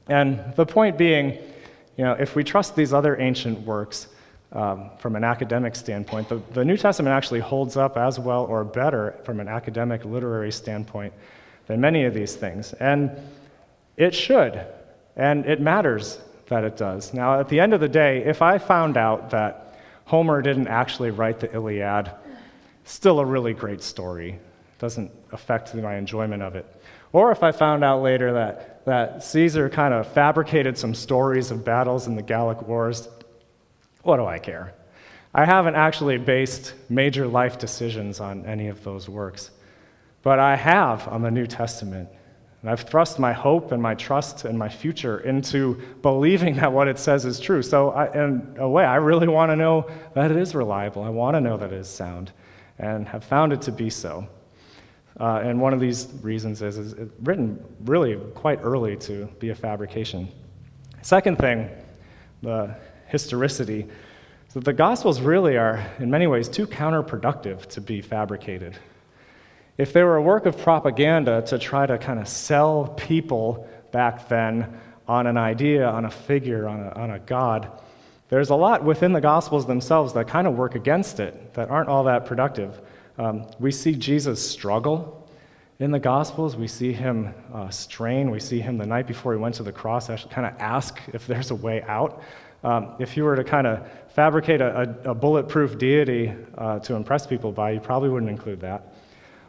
And 0.07 0.43
the 0.57 0.65
point 0.65 0.97
being, 0.97 1.39
you 1.97 2.03
know, 2.03 2.13
if 2.13 2.35
we 2.35 2.43
trust 2.43 2.75
these 2.75 2.93
other 2.93 3.19
ancient 3.19 3.59
works 3.61 4.07
um, 4.51 4.89
from 4.99 5.15
an 5.15 5.23
academic 5.23 5.75
standpoint, 5.75 6.29
the, 6.29 6.41
the 6.53 6.65
New 6.65 6.77
Testament 6.77 7.13
actually 7.13 7.39
holds 7.39 7.77
up 7.77 7.97
as 7.97 8.19
well 8.19 8.45
or 8.45 8.63
better 8.63 9.15
from 9.23 9.39
an 9.39 9.47
academic 9.47 10.05
literary 10.05 10.51
standpoint 10.51 11.13
than 11.67 11.79
many 11.79 12.05
of 12.05 12.13
these 12.13 12.35
things. 12.35 12.73
And 12.73 13.11
it 13.97 14.13
should, 14.13 14.65
and 15.15 15.45
it 15.45 15.61
matters 15.61 16.19
that 16.47 16.63
it 16.63 16.77
does. 16.77 17.13
Now, 17.13 17.39
at 17.39 17.49
the 17.49 17.59
end 17.59 17.73
of 17.73 17.79
the 17.79 17.89
day, 17.89 18.23
if 18.25 18.41
I 18.41 18.57
found 18.57 18.97
out 18.97 19.29
that 19.31 19.79
Homer 20.05 20.41
didn't 20.41 20.67
actually 20.67 21.11
write 21.11 21.39
the 21.39 21.53
Iliad, 21.53 22.11
still 22.83 23.19
a 23.19 23.25
really 23.25 23.53
great 23.53 23.81
story. 23.81 24.39
Doesn't 24.79 25.11
affect 25.31 25.73
my 25.75 25.95
enjoyment 25.95 26.43
of 26.43 26.55
it. 26.55 26.65
Or 27.13 27.31
if 27.31 27.43
I 27.43 27.51
found 27.51 27.83
out 27.83 28.01
later 28.01 28.33
that, 28.33 28.72
that 28.85 29.23
Caesar 29.23 29.69
kind 29.69 29.93
of 29.93 30.07
fabricated 30.07 30.77
some 30.77 30.93
stories 30.93 31.51
of 31.51 31.63
battles 31.63 32.07
in 32.07 32.15
the 32.15 32.21
Gallic 32.21 32.61
Wars, 32.67 33.07
what 34.03 34.17
do 34.17 34.25
I 34.25 34.39
care? 34.39 34.73
I 35.33 35.45
haven't 35.45 35.75
actually 35.75 36.17
based 36.17 36.75
major 36.89 37.27
life 37.27 37.57
decisions 37.57 38.19
on 38.19 38.45
any 38.45 38.67
of 38.67 38.83
those 38.83 39.09
works, 39.09 39.51
but 40.21 40.37
I 40.37 40.55
have 40.55 41.07
on 41.07 41.21
the 41.21 41.31
New 41.31 41.47
Testament. 41.47 42.09
And 42.61 42.69
I've 42.69 42.81
thrust 42.81 43.19
my 43.19 43.33
hope 43.33 43.73
and 43.73 43.81
my 43.81 43.93
trust 43.93 44.45
and 44.45 44.57
my 44.57 44.69
future 44.69 45.19
into 45.19 45.81
believing 46.01 46.55
that 46.57 46.71
what 46.71 46.87
it 46.87 46.97
says 46.97 47.25
is 47.25 47.39
true. 47.39 47.61
So, 47.61 47.89
I, 47.89 48.13
in 48.13 48.55
a 48.57 48.69
way, 48.69 48.85
I 48.85 48.95
really 48.95 49.27
want 49.27 49.51
to 49.51 49.55
know 49.57 49.89
that 50.13 50.31
it 50.31 50.37
is 50.37 50.55
reliable. 50.55 51.03
I 51.03 51.09
want 51.09 51.35
to 51.35 51.41
know 51.41 51.57
that 51.57 51.73
it 51.73 51.77
is 51.77 51.89
sound, 51.89 52.31
and 52.79 53.05
have 53.07 53.25
found 53.25 53.51
it 53.51 53.61
to 53.63 53.71
be 53.73 53.89
so. 53.89 54.29
Uh, 55.19 55.41
and 55.43 55.61
one 55.61 55.73
of 55.73 55.79
these 55.79 56.07
reasons 56.21 56.61
is, 56.61 56.77
is 56.77 56.93
it's 56.93 57.13
written 57.21 57.63
really 57.85 58.15
quite 58.33 58.59
early 58.63 58.97
to 58.97 59.25
be 59.39 59.49
a 59.49 59.55
fabrication. 59.55 60.27
Second 61.01 61.37
thing, 61.37 61.69
the 62.41 62.75
historicity, 63.07 63.87
is 64.47 64.53
that 64.53 64.65
the 64.65 64.73
Gospels 64.73 65.21
really 65.21 65.57
are, 65.57 65.85
in 65.99 66.09
many 66.09 66.27
ways, 66.27 66.49
too 66.49 66.65
counterproductive 66.65 67.67
to 67.67 67.81
be 67.81 68.01
fabricated. 68.01 68.75
If 69.77 69.93
they 69.93 70.03
were 70.03 70.17
a 70.17 70.21
work 70.21 70.45
of 70.45 70.57
propaganda 70.57 71.41
to 71.47 71.59
try 71.59 71.85
to 71.85 71.97
kind 71.97 72.19
of 72.19 72.27
sell 72.27 72.93
people 72.97 73.67
back 73.91 74.29
then 74.29 74.79
on 75.07 75.27
an 75.27 75.37
idea, 75.37 75.87
on 75.87 76.05
a 76.05 76.11
figure, 76.11 76.67
on 76.67 76.79
a, 76.79 76.89
on 76.91 77.11
a 77.11 77.19
God, 77.19 77.69
there's 78.29 78.49
a 78.49 78.55
lot 78.55 78.83
within 78.83 79.13
the 79.13 79.21
Gospels 79.21 79.67
themselves 79.67 80.13
that 80.13 80.27
kind 80.27 80.47
of 80.47 80.55
work 80.55 80.75
against 80.75 81.19
it, 81.19 81.53
that 81.53 81.69
aren't 81.69 81.89
all 81.89 82.05
that 82.05 82.25
productive. 82.25 82.81
Um, 83.17 83.45
we 83.59 83.71
see 83.71 83.93
Jesus 83.93 84.47
struggle 84.47 85.29
in 85.79 85.91
the 85.91 85.99
Gospels. 85.99 86.55
We 86.55 86.67
see 86.67 86.93
him 86.93 87.33
uh, 87.53 87.69
strain. 87.69 88.31
We 88.31 88.39
see 88.39 88.59
him 88.59 88.77
the 88.77 88.85
night 88.85 89.07
before 89.07 89.33
he 89.33 89.39
went 89.39 89.55
to 89.55 89.63
the 89.63 89.71
cross 89.71 90.09
actually 90.09 90.33
kind 90.33 90.47
of 90.47 90.59
ask 90.59 90.99
if 91.13 91.27
there's 91.27 91.51
a 91.51 91.55
way 91.55 91.81
out. 91.83 92.21
Um, 92.63 92.95
if 92.99 93.17
you 93.17 93.25
were 93.25 93.35
to 93.35 93.43
kind 93.43 93.67
of 93.67 93.85
fabricate 94.15 94.61
a, 94.61 94.97
a, 95.05 95.11
a 95.11 95.13
bulletproof 95.13 95.77
deity 95.77 96.33
uh, 96.57 96.79
to 96.79 96.95
impress 96.95 97.27
people 97.27 97.51
by, 97.51 97.71
you 97.71 97.79
probably 97.79 98.09
wouldn't 98.09 98.31
include 98.31 98.61
that. 98.61 98.93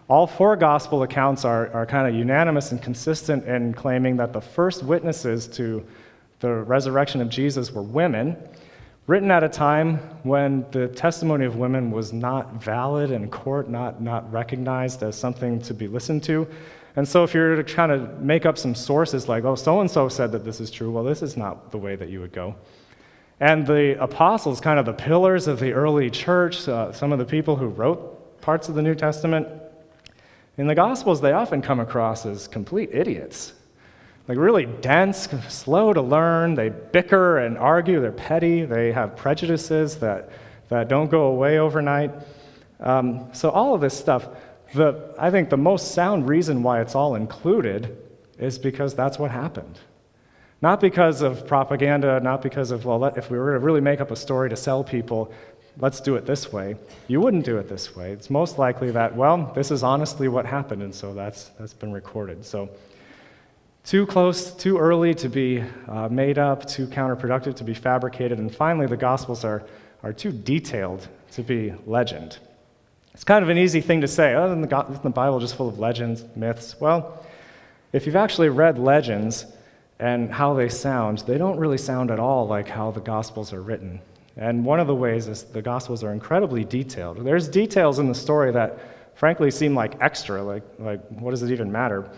All 0.09 0.27
four 0.27 0.57
gospel 0.57 1.03
accounts 1.03 1.45
are, 1.45 1.71
are 1.73 1.87
kind 1.87 2.07
of 2.09 2.15
unanimous 2.15 2.73
and 2.73 2.83
consistent 2.83 3.45
in 3.45 3.73
claiming 3.73 4.17
that 4.19 4.33
the 4.33 4.41
first 4.41 4.83
witnesses 4.83 5.47
to 5.49 5.87
the 6.41 6.53
resurrection 6.53 7.23
of 7.23 7.31
Jesus 7.31 7.73
were 7.73 7.83
women, 7.83 8.37
written 9.07 9.31
at 9.31 9.45
a 9.45 9.49
time 9.49 9.99
when 10.23 10.65
the 10.71 10.89
testimony 10.89 11.45
of 11.45 11.57
women 11.57 11.91
was 11.91 12.13
not 12.13 12.63
valid 12.63 13.11
in 13.11 13.29
court, 13.31 13.69
not, 13.69 14.01
not 14.01 14.31
recognized 14.33 15.03
as 15.03 15.17
something 15.17 15.61
to 15.61 15.75
be 15.75 15.87
listened 15.87 16.23
to. 16.25 16.47
And 16.97 17.07
so, 17.07 17.25
if 17.25 17.35
you're 17.35 17.57
to 17.57 17.65
kind 17.65 17.91
of 17.91 18.21
make 18.21 18.47
up 18.47 18.57
some 18.57 18.75
sources 18.75 19.29
like, 19.29 19.45
oh, 19.45 19.57
so 19.57 19.81
and 19.81 19.91
so 19.91 20.09
said 20.09 20.31
that 20.33 20.45
this 20.45 20.61
is 20.61 20.71
true, 20.71 20.93
well, 20.93 21.05
this 21.05 21.23
is 21.23 21.37
not 21.37 21.71
the 21.71 21.79
way 21.79 21.97
that 21.97 22.09
you 22.09 22.21
would 22.21 22.33
go. 22.33 22.55
And 23.41 23.67
the 23.67 24.01
apostles, 24.01 24.61
kind 24.61 24.79
of 24.79 24.87
the 24.87 24.93
pillars 24.93 25.49
of 25.49 25.59
the 25.59 25.73
early 25.73 26.09
church, 26.09 26.69
uh, 26.69 26.93
some 26.93 27.13
of 27.13 27.19
the 27.19 27.25
people 27.25 27.57
who 27.57 27.67
wrote 27.67 28.41
parts 28.41 28.69
of 28.69 28.77
the 28.77 28.83
New 28.83 28.95
Testament, 28.95 29.49
in 30.57 30.69
the 30.69 30.75
Gospels, 30.75 31.21
they 31.21 31.33
often 31.33 31.61
come 31.61 31.81
across 31.81 32.25
as 32.25 32.47
complete 32.47 32.91
idiots 32.93 33.55
like 34.27 34.39
really 34.39 34.67
dense, 34.67 35.29
slow 35.49 35.93
to 35.93 36.01
learn. 36.01 36.55
They 36.55 36.71
bicker 36.71 37.39
and 37.39 37.59
argue. 37.59 38.01
They're 38.01 38.13
petty. 38.13 38.65
They 38.65 38.93
have 38.93 39.17
prejudices 39.17 39.97
that, 39.97 40.31
that 40.69 40.89
don't 40.89 41.11
go 41.11 41.25
away 41.25 41.59
overnight. 41.59 42.11
Um, 42.81 43.29
so, 43.33 43.51
all 43.51 43.75
of 43.75 43.81
this 43.81 43.97
stuff, 43.97 44.29
the, 44.75 45.15
I 45.19 45.31
think 45.31 45.51
the 45.51 45.57
most 45.57 45.95
sound 45.95 46.29
reason 46.29 46.63
why 46.63 46.81
it's 46.81 46.95
all 46.95 47.15
included 47.15 47.97
is 48.39 48.59
because 48.59 48.95
that's 48.95 49.19
what 49.19 49.31
happened. 49.31 49.79
Not 50.61 50.81
because 50.81 51.21
of 51.21 51.47
propaganda, 51.47 52.21
not 52.21 52.41
because 52.41 52.71
of, 52.71 52.87
well, 52.87 53.05
if 53.05 53.31
we 53.31 53.39
were 53.39 53.53
to 53.53 53.59
really 53.59 53.83
make 53.83 54.01
up 54.01 54.11
a 54.11 54.17
story 54.17 54.49
to 54.49 54.57
sell 54.57 54.83
people, 54.83 55.31
let's 55.79 56.01
do 56.01 56.17
it 56.17 56.25
this 56.25 56.53
way. 56.53 56.77
You 57.07 57.21
wouldn't 57.21 57.45
do 57.45 57.59
it 57.59 57.69
this 57.69 57.95
way. 57.95 58.13
It's 58.13 58.31
most 58.31 58.59
likely 58.59 58.91
that, 58.93 59.15
well, 59.15 59.53
this 59.55 59.71
is 59.71 59.83
honestly 59.83 60.29
what 60.29 60.47
happened, 60.47 60.83
and 60.83 60.95
so 60.95 61.13
that's, 61.13 61.51
that's 61.59 61.75
been 61.75 61.93
recorded. 61.93 62.45
So, 62.45 62.71
too 63.85 64.07
close, 64.07 64.51
too 64.51 64.79
early 64.79 65.15
to 65.15 65.29
be 65.29 65.63
uh, 65.89 66.09
made 66.09 66.39
up, 66.39 66.67
too 66.67 66.87
counterproductive 66.87 67.55
to 67.57 67.65
be 67.65 67.75
fabricated, 67.75 68.39
and 68.39 68.55
finally, 68.55 68.87
the 68.87 68.97
Gospels 68.97 69.45
are, 69.45 69.63
are 70.03 70.13
too 70.13 70.33
detailed 70.33 71.07
to 71.33 71.43
be 71.43 71.75
legend. 71.87 72.39
It's 73.13 73.25
kind 73.25 73.43
of 73.43 73.51
an 73.51 73.59
easy 73.59 73.81
thing 73.81 74.01
to 74.01 74.09
say. 74.09 74.35
Oh, 74.35 74.47
isn't 74.47 74.63
the, 74.63 75.01
the 75.03 75.11
Bible 75.11 75.39
just 75.39 75.55
full 75.55 75.69
of 75.69 75.79
legends, 75.79 76.25
myths? 76.35 76.81
Well, 76.81 77.25
if 77.93 78.07
you've 78.07 78.17
actually 78.17 78.49
read 78.49 78.79
legends 78.79 79.47
and 80.01 80.33
how 80.33 80.55
they 80.55 80.69
sound, 80.69 81.19
they 81.19 81.39
don't 81.39 81.59
really 81.59 81.79
sound 81.79 82.11
at 82.11 82.19
all 82.19 82.47
like 82.47 82.67
how 82.67 82.91
the 82.91 83.01
Gospels 83.01 83.53
are 83.53 83.63
written. 83.63 84.01
And 84.37 84.65
one 84.65 84.81
of 84.81 84.89
the 84.89 84.95
ways 84.95 85.29
is 85.29 85.45
the 85.45 85.63
Gospels 85.63 86.03
are 86.03 86.13
incredibly 86.13 86.65
detailed. 86.65 87.25
There's 87.25 87.49
details 87.49 87.99
in 88.01 88.09
the 88.09 88.15
story 88.15 88.51
that, 88.51 88.81
frankly, 89.15 89.51
seem 89.51 89.77
like 89.77 89.97
extra, 90.01 90.43
like, 90.43 90.65
like 90.79 91.07
what 91.11 91.31
does 91.31 91.43
it 91.43 91.53
even 91.53 91.71
matter? 91.71 92.11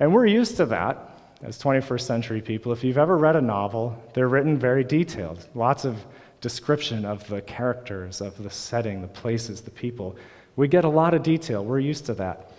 And 0.00 0.14
we're 0.14 0.26
used 0.26 0.56
to 0.56 0.66
that 0.66 1.20
as 1.42 1.60
21st 1.62 2.00
century 2.00 2.40
people. 2.40 2.72
If 2.72 2.84
you've 2.84 2.98
ever 2.98 3.16
read 3.16 3.36
a 3.36 3.40
novel, 3.40 4.00
they're 4.14 4.28
written 4.28 4.58
very 4.58 4.84
detailed, 4.84 5.46
lots 5.54 5.84
of 5.84 5.96
description 6.40 7.04
of 7.04 7.26
the 7.28 7.42
characters, 7.42 8.20
of 8.20 8.40
the 8.42 8.50
setting, 8.50 9.02
the 9.02 9.08
places, 9.08 9.60
the 9.60 9.70
people. 9.70 10.16
We 10.56 10.68
get 10.68 10.84
a 10.84 10.88
lot 10.88 11.14
of 11.14 11.22
detail. 11.22 11.64
We're 11.64 11.80
used 11.80 12.06
to 12.06 12.14
that. 12.14 12.52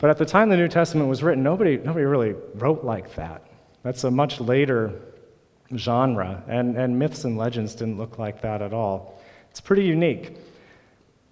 But 0.00 0.10
at 0.10 0.18
the 0.18 0.26
time 0.26 0.48
the 0.48 0.56
New 0.56 0.68
Testament 0.68 1.08
was 1.08 1.22
written, 1.22 1.42
nobody, 1.42 1.76
nobody 1.76 2.04
really 2.04 2.34
wrote 2.54 2.84
like 2.84 3.14
that. 3.14 3.42
That's 3.82 4.04
a 4.04 4.10
much 4.10 4.40
later 4.40 4.92
genre, 5.76 6.42
and, 6.48 6.76
and 6.76 6.98
myths 6.98 7.24
and 7.24 7.36
legends 7.36 7.74
didn't 7.74 7.98
look 7.98 8.18
like 8.18 8.40
that 8.42 8.62
at 8.62 8.72
all. 8.72 9.20
It's 9.50 9.60
pretty 9.60 9.84
unique. 9.84 10.36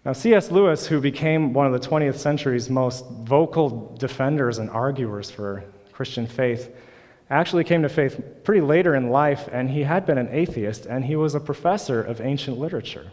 Now, 0.04 0.12
C.S. 0.12 0.50
Lewis, 0.50 0.86
who 0.86 1.00
became 1.00 1.52
one 1.52 1.66
of 1.66 1.72
the 1.72 1.88
20th 1.88 2.16
century's 2.16 2.68
most 2.68 3.06
vocal 3.08 3.94
defenders 3.98 4.58
and 4.58 4.68
arguers 4.68 5.30
for 5.30 5.64
Christian 5.92 6.26
faith, 6.26 6.74
actually 7.30 7.62
came 7.62 7.82
to 7.82 7.88
faith 7.88 8.20
pretty 8.42 8.60
later 8.60 8.96
in 8.96 9.10
life, 9.10 9.48
and 9.52 9.70
he 9.70 9.84
had 9.84 10.04
been 10.04 10.18
an 10.18 10.28
atheist, 10.32 10.86
and 10.86 11.04
he 11.04 11.14
was 11.14 11.36
a 11.36 11.40
professor 11.40 12.02
of 12.02 12.20
ancient 12.20 12.58
literature. 12.58 13.12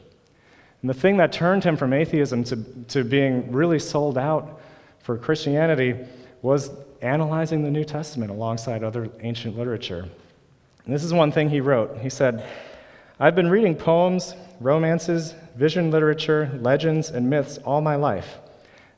And 0.82 0.90
the 0.90 0.96
thing 0.96 1.18
that 1.18 1.32
turned 1.32 1.64
him 1.64 1.78
from 1.78 1.94
atheism 1.94 2.44
to, 2.46 2.56
to 2.88 3.04
being 3.04 3.52
really 3.52 3.80
sold 3.80 4.18
out 4.18 4.60
for 5.00 5.16
Christianity 5.16 5.96
was 6.42 6.72
analyzing 7.02 7.64
the 7.64 7.72
New 7.72 7.84
Testament 7.84 8.32
alongside 8.32 8.84
other 8.84 9.10
ancient 9.22 9.58
literature. 9.58 10.08
And 10.86 10.96
this 10.96 11.04
is 11.04 11.14
one 11.14 11.32
thing 11.32 11.50
he 11.50 11.62
wrote. 11.62 12.00
He 12.00 12.10
said, 12.10 12.46
I've 13.20 13.36
been 13.36 13.50
reading 13.50 13.76
poems, 13.76 14.34
romances, 14.60 15.36
vision 15.60 15.92
literature, 15.92 16.58
legends, 16.62 17.10
and 17.10 17.30
myths 17.30 17.58
all 17.66 17.82
my 17.82 17.98
life. 17.98 18.38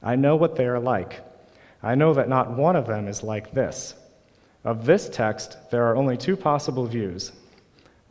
I 0.04 0.16
know 0.16 0.36
what 0.36 0.56
they 0.56 0.68
are 0.68 0.80
like. 0.80 1.22
I 1.82 1.96
know 1.96 2.14
that 2.14 2.30
not 2.30 2.56
one 2.56 2.76
of 2.76 2.86
them 2.86 3.08
is 3.08 3.24
like 3.24 3.52
this. 3.52 3.96
Of 4.64 4.86
this 4.86 5.10
text, 5.10 5.58
there 5.72 5.86
are 5.86 5.96
only 5.96 6.18
two 6.18 6.38
possible 6.38 6.86
views. 6.86 7.32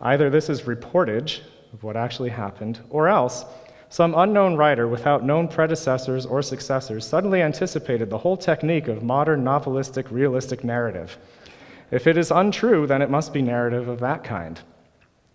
Either 0.00 0.28
this 0.28 0.50
is 0.50 0.62
reportage 0.62 1.42
of 1.72 1.84
what 1.84 1.96
actually 1.96 2.30
happened, 2.30 2.80
or 2.90 3.06
else 3.06 3.44
some 3.88 4.16
unknown 4.16 4.56
writer 4.56 4.88
without 4.88 5.24
known 5.24 5.46
predecessors 5.46 6.26
or 6.26 6.42
successors 6.42 7.06
suddenly 7.06 7.42
anticipated 7.42 8.10
the 8.10 8.18
whole 8.18 8.36
technique 8.36 8.88
of 8.88 9.04
modern 9.04 9.44
novelistic 9.44 10.10
realistic 10.10 10.64
narrative. 10.64 11.16
If 11.92 12.08
it 12.08 12.16
is 12.16 12.32
untrue, 12.32 12.88
then 12.88 13.00
it 13.00 13.10
must 13.10 13.32
be 13.32 13.42
narrative 13.42 13.86
of 13.86 14.00
that 14.00 14.24
kind. 14.24 14.60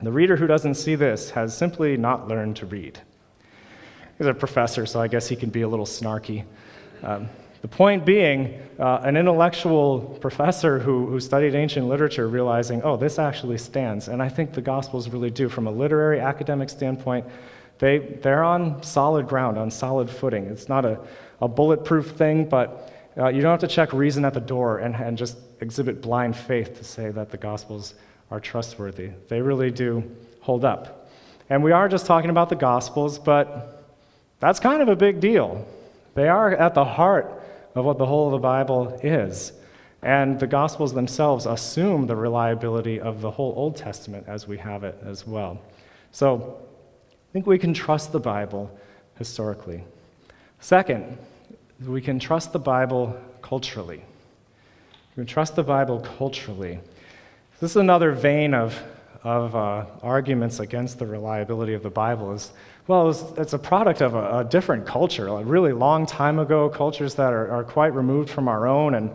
The 0.01 0.11
reader 0.11 0.35
who 0.35 0.45
doesn't 0.45 0.75
see 0.75 0.95
this 0.95 1.31
has 1.31 1.57
simply 1.57 1.97
not 1.97 2.27
learned 2.27 2.57
to 2.57 2.65
read. 2.65 2.99
He's 4.17 4.27
a 4.27 4.33
professor, 4.33 4.85
so 4.85 5.01
I 5.01 5.07
guess 5.07 5.27
he 5.27 5.35
can 5.35 5.49
be 5.49 5.61
a 5.61 5.67
little 5.67 5.85
snarky. 5.85 6.45
Um, 7.01 7.29
the 7.61 7.67
point 7.69 8.05
being, 8.05 8.61
uh, 8.77 8.99
an 9.03 9.17
intellectual 9.17 10.17
professor 10.21 10.77
who, 10.77 11.07
who 11.07 11.19
studied 11.19 11.55
ancient 11.55 11.87
literature 11.87 12.27
realizing, 12.27 12.83
oh, 12.83 12.95
this 12.95 13.17
actually 13.17 13.57
stands. 13.57 14.07
And 14.07 14.21
I 14.21 14.29
think 14.29 14.53
the 14.53 14.61
Gospels 14.61 15.09
really 15.09 15.31
do. 15.31 15.49
From 15.49 15.65
a 15.65 15.71
literary 15.71 16.19
academic 16.19 16.69
standpoint, 16.69 17.25
they, 17.79 17.97
they're 17.97 18.43
on 18.43 18.83
solid 18.83 19.27
ground, 19.27 19.57
on 19.57 19.71
solid 19.71 20.09
footing. 20.09 20.45
It's 20.45 20.69
not 20.69 20.85
a, 20.85 20.99
a 21.41 21.47
bulletproof 21.47 22.11
thing, 22.11 22.47
but 22.47 22.93
uh, 23.17 23.29
you 23.29 23.41
don't 23.41 23.51
have 23.51 23.67
to 23.67 23.73
check 23.75 23.93
reason 23.93 24.25
at 24.25 24.33
the 24.33 24.39
door 24.41 24.79
and, 24.79 24.93
and 24.95 25.17
just 25.17 25.37
exhibit 25.61 26.01
blind 26.01 26.35
faith 26.35 26.77
to 26.77 26.83
say 26.83 27.09
that 27.11 27.31
the 27.31 27.37
Gospels 27.37 27.95
are 28.31 28.39
trustworthy. 28.39 29.11
They 29.27 29.41
really 29.41 29.71
do 29.71 30.03
hold 30.41 30.65
up. 30.65 31.09
And 31.49 31.63
we 31.63 31.71
are 31.71 31.87
just 31.87 32.05
talking 32.05 32.29
about 32.29 32.49
the 32.49 32.55
Gospels, 32.55 33.19
but 33.19 33.83
that's 34.39 34.59
kind 34.59 34.81
of 34.81 34.89
a 34.89 34.95
big 34.95 35.19
deal. 35.19 35.67
They 36.15 36.27
are 36.27 36.55
at 36.55 36.73
the 36.73 36.85
heart 36.85 37.43
of 37.75 37.85
what 37.85 37.97
the 37.97 38.05
whole 38.05 38.27
of 38.27 38.31
the 38.31 38.39
Bible 38.39 38.99
is. 39.03 39.53
And 40.01 40.39
the 40.39 40.47
Gospels 40.47 40.93
themselves 40.93 41.45
assume 41.45 42.07
the 42.07 42.15
reliability 42.15 42.99
of 42.99 43.21
the 43.21 43.31
whole 43.31 43.53
Old 43.55 43.75
Testament 43.75 44.25
as 44.27 44.47
we 44.47 44.57
have 44.57 44.83
it 44.83 44.97
as 45.05 45.25
well. 45.25 45.59
So 46.11 46.59
I 47.11 47.33
think 47.33 47.47
we 47.47 47.59
can 47.59 47.73
trust 47.73 48.11
the 48.11 48.19
Bible 48.19 48.71
historically. 49.17 49.83
Second, 50.59 51.17
we 51.85 52.01
can 52.01 52.19
trust 52.19 52.53
the 52.53 52.59
Bible 52.59 53.19
culturally. 53.41 54.01
We 55.15 55.21
can 55.21 55.25
trust 55.25 55.55
the 55.55 55.63
Bible 55.63 55.99
culturally. 56.17 56.79
This 57.61 57.71
is 57.71 57.77
another 57.77 58.11
vein 58.11 58.53
of, 58.53 58.77
of 59.23 59.55
uh, 59.55 59.85
arguments 60.03 60.59
against 60.59 60.99
the 60.99 61.05
reliability 61.05 61.73
of 61.73 61.83
the 61.83 61.89
Bible 61.89 62.33
is 62.33 62.51
well, 62.87 63.09
it's, 63.37 63.53
a 63.53 63.57
product 63.57 64.01
of 64.01 64.13
a, 64.13 64.39
a, 64.39 64.43
different 64.43 64.85
culture, 64.85 65.27
a 65.27 65.41
really 65.41 65.71
long 65.71 66.05
time 66.05 66.37
ago, 66.37 66.69
cultures 66.69 67.15
that 67.15 67.31
are, 67.31 67.49
are 67.49 67.63
quite 67.63 67.95
removed 67.95 68.29
from 68.29 68.49
our 68.49 68.67
own. 68.67 68.93
And 68.93 69.09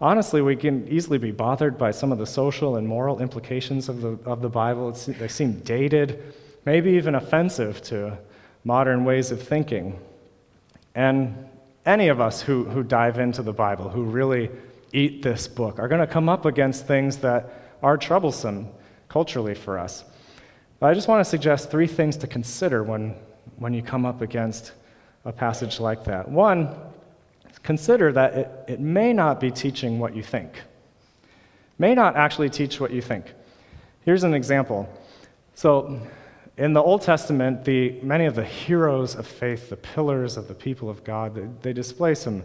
honestly, 0.00 0.40
we 0.40 0.54
can 0.54 0.86
easily 0.86 1.18
be 1.18 1.32
bothered 1.32 1.76
by 1.76 1.90
some 1.90 2.12
of 2.12 2.18
the 2.18 2.26
social 2.26 2.76
and 2.76 2.86
moral 2.86 3.20
implications 3.20 3.88
of 3.88 4.00
the, 4.00 4.18
of 4.24 4.40
the 4.40 4.48
Bible. 4.48 4.88
It's, 4.88 5.06
they 5.06 5.28
seem 5.28 5.58
dated, 5.60 6.32
maybe 6.64 6.92
even 6.92 7.16
offensive 7.16 7.82
to 7.82 8.16
modern 8.62 9.04
ways 9.04 9.32
of 9.32 9.42
thinking. 9.42 9.98
And 10.94 11.48
any 11.84 12.06
of 12.06 12.20
us 12.20 12.40
who, 12.40 12.64
who 12.64 12.84
dive 12.84 13.18
into 13.18 13.42
the 13.42 13.52
Bible, 13.52 13.90
who 13.90 14.04
really 14.04 14.48
eat 14.92 15.22
this 15.22 15.48
book, 15.48 15.80
are 15.80 15.88
going 15.88 16.00
to 16.00 16.06
come 16.06 16.28
up 16.28 16.46
against 16.46 16.86
things 16.86 17.18
that 17.18 17.63
are 17.84 17.98
troublesome 17.98 18.66
culturally 19.10 19.54
for 19.54 19.78
us. 19.78 20.04
But 20.80 20.86
I 20.86 20.94
just 20.94 21.06
want 21.06 21.20
to 21.20 21.28
suggest 21.28 21.70
three 21.70 21.86
things 21.86 22.16
to 22.16 22.26
consider 22.26 22.82
when, 22.82 23.14
when 23.58 23.74
you 23.74 23.82
come 23.82 24.06
up 24.06 24.22
against 24.22 24.72
a 25.26 25.32
passage 25.32 25.78
like 25.80 26.02
that. 26.04 26.26
One, 26.26 26.74
consider 27.62 28.10
that 28.12 28.34
it, 28.34 28.50
it 28.68 28.80
may 28.80 29.12
not 29.12 29.38
be 29.38 29.50
teaching 29.50 29.98
what 29.98 30.16
you 30.16 30.22
think, 30.22 30.62
may 31.78 31.94
not 31.94 32.16
actually 32.16 32.48
teach 32.48 32.80
what 32.80 32.90
you 32.90 33.02
think. 33.02 33.32
Here's 34.06 34.24
an 34.24 34.32
example. 34.32 34.88
So, 35.54 36.00
in 36.56 36.72
the 36.72 36.82
Old 36.82 37.02
Testament, 37.02 37.64
the, 37.64 38.00
many 38.00 38.24
of 38.24 38.34
the 38.34 38.44
heroes 38.44 39.14
of 39.14 39.26
faith, 39.26 39.68
the 39.68 39.76
pillars 39.76 40.36
of 40.38 40.48
the 40.48 40.54
people 40.54 40.88
of 40.88 41.04
God, 41.04 41.34
they, 41.34 41.48
they 41.62 41.72
display 41.74 42.14
some 42.14 42.44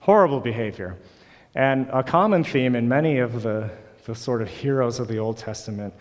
horrible 0.00 0.40
behavior. 0.40 0.96
And 1.54 1.88
a 1.92 2.02
common 2.02 2.42
theme 2.42 2.74
in 2.74 2.88
many 2.88 3.18
of 3.18 3.42
the, 3.42 3.70
the 4.04 4.14
sort 4.14 4.42
of 4.42 4.48
heroes 4.48 4.98
of 4.98 5.08
the 5.08 5.18
Old 5.18 5.36
Testament 5.36 5.94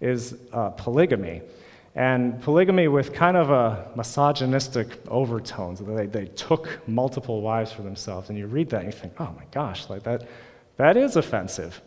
is 0.00 0.36
uh, 0.52 0.70
polygamy. 0.70 1.42
And 1.94 2.42
polygamy 2.42 2.88
with 2.88 3.14
kind 3.14 3.38
of 3.38 3.50
a 3.50 3.90
misogynistic 3.96 4.88
overtones. 5.08 5.80
They, 5.80 6.06
they 6.06 6.26
took 6.26 6.86
multiple 6.86 7.40
wives 7.40 7.72
for 7.72 7.82
themselves. 7.82 8.28
And 8.28 8.38
you 8.38 8.46
read 8.46 8.68
that 8.70 8.84
and 8.84 8.92
you 8.92 8.98
think, 8.98 9.14
oh 9.18 9.34
my 9.34 9.44
gosh, 9.50 9.88
like 9.88 10.02
that, 10.02 10.28
that 10.76 10.98
is 10.98 11.16
offensive. 11.16 11.80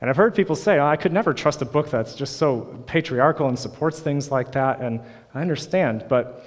And 0.00 0.08
I've 0.08 0.16
heard 0.16 0.34
people 0.34 0.56
say, 0.56 0.78
oh, 0.78 0.86
I 0.86 0.96
could 0.96 1.12
never 1.12 1.34
trust 1.34 1.62
a 1.62 1.64
book 1.66 1.90
that's 1.90 2.14
just 2.14 2.36
so 2.36 2.82
patriarchal 2.86 3.48
and 3.48 3.58
supports 3.58 4.00
things 4.00 4.30
like 4.30 4.52
that. 4.52 4.80
And 4.80 5.00
I 5.34 5.42
understand, 5.42 6.06
but 6.08 6.46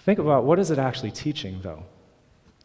think 0.00 0.18
about 0.18 0.44
what 0.44 0.58
is 0.58 0.70
it 0.70 0.78
actually 0.78 1.10
teaching, 1.10 1.60
though? 1.62 1.82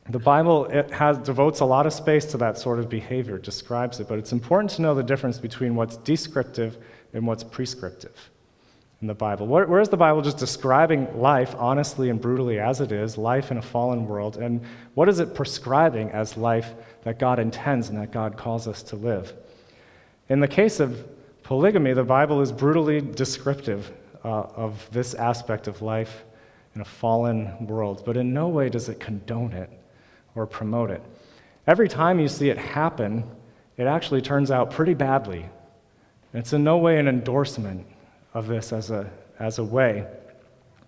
The 0.10 0.20
Bible 0.20 0.66
it 0.66 0.92
has, 0.92 1.18
devotes 1.20 1.62
a 1.62 1.66
lot 1.66 1.86
of 1.86 1.94
space 1.94 2.26
to 2.26 2.38
that 2.38 2.58
sort 2.58 2.80
of 2.80 2.90
behavior, 2.90 3.38
describes 3.38 4.02
it, 4.02 4.10
but 4.10 4.20
it's 4.20 4.34
important 4.34 4.72
to 4.72 4.82
know 4.82 4.94
the 4.94 5.04
difference 5.04 5.40
between 5.40 5.76
what's 5.76 5.96
descriptive 5.98 6.78
and 7.14 7.26
what's 7.26 7.44
prescriptive 7.44 8.30
in 9.00 9.08
the 9.08 9.14
Bible. 9.14 9.48
Where, 9.48 9.66
where 9.66 9.80
is 9.80 9.88
the 9.88 9.98
Bible 9.98 10.22
just 10.22 10.38
describing 10.38 11.22
life 11.22 11.56
honestly 11.58 12.10
and 12.10 12.20
brutally 12.20 12.60
as 12.60 12.82
it 12.82 12.92
is, 12.92 13.18
life 13.18 13.50
in 13.50 13.58
a 13.58 13.62
fallen 13.62 14.06
world, 14.06 14.36
and 14.36 14.62
what 14.94 15.08
is 15.08 15.20
it 15.20 15.34
prescribing 15.36 16.10
as 16.10 16.36
life 16.36 16.74
that 17.04 17.18
God 17.18 17.40
intends 17.40 17.88
and 17.88 17.98
that 17.98 18.12
God 18.12 18.36
calls 18.36 18.68
us 18.68 18.84
to 18.84 18.98
live? 18.98 19.34
In 20.28 20.42
the 20.42 20.50
case 20.50 20.82
of 20.82 21.08
polygamy, 21.44 21.94
the 21.94 22.04
Bible 22.04 22.42
is 22.42 22.52
brutally 22.52 23.00
descriptive 23.00 23.90
uh, 24.26 24.28
of 24.56 24.86
this 24.92 25.14
aspect 25.14 25.68
of 25.70 25.82
life 25.82 26.24
in 26.76 26.82
a 26.82 26.86
fallen 26.86 27.68
world, 27.68 28.04
but 28.06 28.18
in 28.18 28.34
no 28.34 28.50
way 28.50 28.68
does 28.68 28.90
it 28.90 29.00
condone 29.00 29.54
it 29.54 29.70
or 30.36 30.46
promote 30.46 30.92
it. 30.92 31.02
Every 31.68 31.88
time 31.88 32.20
you 32.20 32.28
see 32.28 32.50
it 32.50 32.58
happen, 32.58 33.24
it 33.78 33.88
actually 33.88 34.22
turns 34.22 34.52
out 34.52 34.72
pretty 34.72 34.94
badly 34.94 35.50
it's 36.34 36.54
in 36.54 36.64
no 36.64 36.78
way 36.78 36.98
an 36.98 37.08
endorsement 37.08 37.86
of 38.34 38.48
this 38.48 38.74
as 38.74 38.90
a, 38.90 39.10
as 39.40 39.60
a 39.60 39.64
way. 39.64 40.08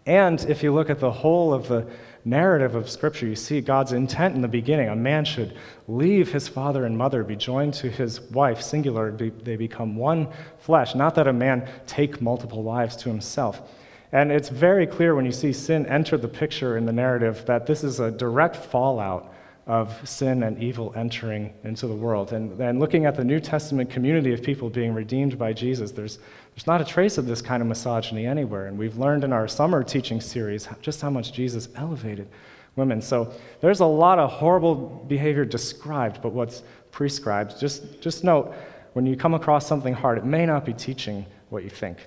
And 0.08 0.44
if 0.46 0.64
you 0.64 0.74
look 0.74 0.90
at 0.90 1.00
the 1.00 1.12
whole 1.12 1.54
of 1.54 1.68
the 1.68 1.88
narrative 2.24 2.74
of 2.74 2.90
Scripture, 2.90 3.28
you 3.28 3.36
see 3.36 3.62
God's 3.62 3.92
intent 3.92 4.36
in 4.36 4.42
the 4.42 4.48
beginning. 4.48 4.90
A 4.90 4.96
man 4.96 5.26
should 5.26 5.56
leave 5.88 6.32
his 6.32 6.48
father 6.48 6.86
and 6.86 6.98
mother, 6.98 7.24
be 7.24 7.36
joined 7.36 7.76
to 7.76 7.90
his 7.90 8.22
wife, 8.22 8.62
singular, 8.62 9.12
be, 9.12 9.30
they 9.30 9.56
become 9.56 9.96
one 9.96 10.28
flesh. 10.60 10.96
Not 10.96 11.16
that 11.16 11.28
a 11.28 11.34
man 11.34 11.70
take 11.86 12.22
multiple 12.22 12.64
wives 12.64 12.96
to 12.98 13.10
himself. 13.10 13.62
And 14.12 14.32
it's 14.32 14.50
very 14.50 14.88
clear 14.88 15.16
when 15.16 15.26
you 15.26 15.32
see 15.32 15.52
sin 15.52 15.86
enter 15.88 16.18
the 16.18 16.28
picture 16.28 16.78
in 16.78 16.86
the 16.86 16.94
narrative 16.94 17.46
that 17.48 17.66
this 17.66 17.84
is 17.84 18.00
a 18.00 18.12
direct 18.12 18.56
fallout 18.56 19.34
of 19.68 20.08
sin 20.08 20.44
and 20.44 20.62
evil 20.62 20.94
entering 20.96 21.52
into 21.64 21.88
the 21.88 21.96
world. 21.96 22.34
And, 22.34 22.60
and 22.62 22.80
looking 22.80 23.06
at 23.06 23.16
the 23.16 23.24
New 23.24 23.40
Testament 23.40 23.90
community 23.90 24.32
of 24.32 24.44
people 24.44 24.70
being 24.70 24.94
redeemed 24.94 25.40
by 25.40 25.54
Jesus, 25.54 25.92
there's, 25.92 26.20
there's 26.54 26.68
not 26.68 26.82
a 26.82 26.86
trace 26.86 27.18
of 27.18 27.26
this 27.26 27.42
kind 27.42 27.62
of 27.62 27.68
misogyny 27.68 28.28
anywhere. 28.28 28.68
And 28.68 28.78
we've 28.78 28.98
learned 28.98 29.24
in 29.24 29.34
our 29.34 29.48
summer 29.48 29.84
teaching 29.84 30.22
series 30.22 30.68
just 30.82 31.02
how 31.02 31.10
much 31.10 31.34
Jesus 31.34 31.68
elevated 31.76 32.28
women. 32.76 33.02
So 33.02 33.34
there's 33.60 33.80
a 33.80 33.86
lot 33.86 34.20
of 34.20 34.30
horrible 34.30 35.06
behavior 35.08 35.46
described, 35.46 36.22
but 36.22 36.32
what's 36.32 36.62
prescribed, 36.92 37.60
just, 37.60 38.02
just 38.02 38.24
note 38.24 38.54
when 38.94 39.06
you 39.06 39.18
come 39.18 39.34
across 39.34 39.66
something 39.66 39.94
hard, 39.94 40.20
it 40.20 40.26
may 40.26 40.46
not 40.46 40.64
be 40.64 40.74
teaching 40.74 41.26
what 41.50 41.64
you 41.64 41.70
think. 41.70 41.98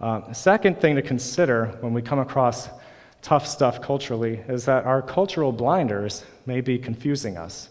Uh, 0.00 0.30
second 0.32 0.78
thing 0.80 0.96
to 0.96 1.02
consider 1.02 1.76
when 1.80 1.94
we 1.94 2.02
come 2.02 2.18
across 2.18 2.68
tough 3.22 3.46
stuff 3.46 3.80
culturally 3.80 4.40
is 4.48 4.66
that 4.66 4.84
our 4.84 5.00
cultural 5.00 5.52
blinders 5.52 6.24
may 6.44 6.60
be 6.60 6.78
confusing 6.78 7.36
us. 7.38 7.70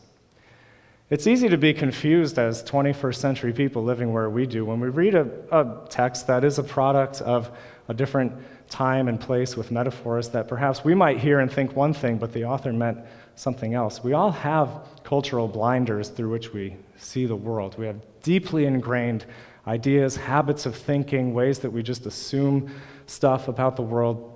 It's 1.11 1.27
easy 1.27 1.49
to 1.49 1.57
be 1.57 1.71
confused 1.71 2.39
as 2.39 2.63
21st 2.63 3.15
century 3.15 3.53
people 3.53 3.83
living 3.83 4.11
where 4.11 4.27
we 4.27 4.47
do 4.47 4.65
when 4.65 4.79
we 4.79 4.89
read 4.89 5.13
a, 5.13 5.29
a, 5.51 5.87
text 5.87 6.25
that 6.25 6.43
is 6.43 6.57
a 6.57 6.63
product 6.63 7.21
of 7.21 7.55
a 7.89 7.93
different 7.93 8.33
time 8.69 9.07
and 9.07 9.21
place 9.21 9.55
with 9.55 9.69
metaphors 9.69 10.29
that 10.29 10.47
perhaps 10.47 10.83
we 10.83 10.95
might 10.95 11.19
hear 11.19 11.41
and 11.41 11.51
think 11.51 11.75
one 11.75 11.93
thing, 11.93 12.17
but 12.17 12.33
the 12.33 12.43
author 12.43 12.73
meant 12.73 12.97
something 13.35 13.75
else. 13.75 14.03
We 14.03 14.13
all 14.13 14.31
have 14.31 14.87
cultural 15.03 15.47
blinders 15.47 16.09
through 16.09 16.31
which 16.31 16.53
we 16.53 16.75
see 16.97 17.27
the 17.27 17.35
world. 17.35 17.77
We 17.77 17.85
have 17.85 18.01
deeply 18.23 18.65
ingrained 18.65 19.25
ideas, 19.67 20.15
habits 20.15 20.65
of 20.65 20.75
thinking, 20.75 21.33
ways 21.33 21.59
that 21.59 21.71
we 21.71 21.83
just 21.83 22.05
assume 22.05 22.71
stuff 23.07 23.47
about 23.47 23.75
the 23.75 23.81
world 23.81 24.35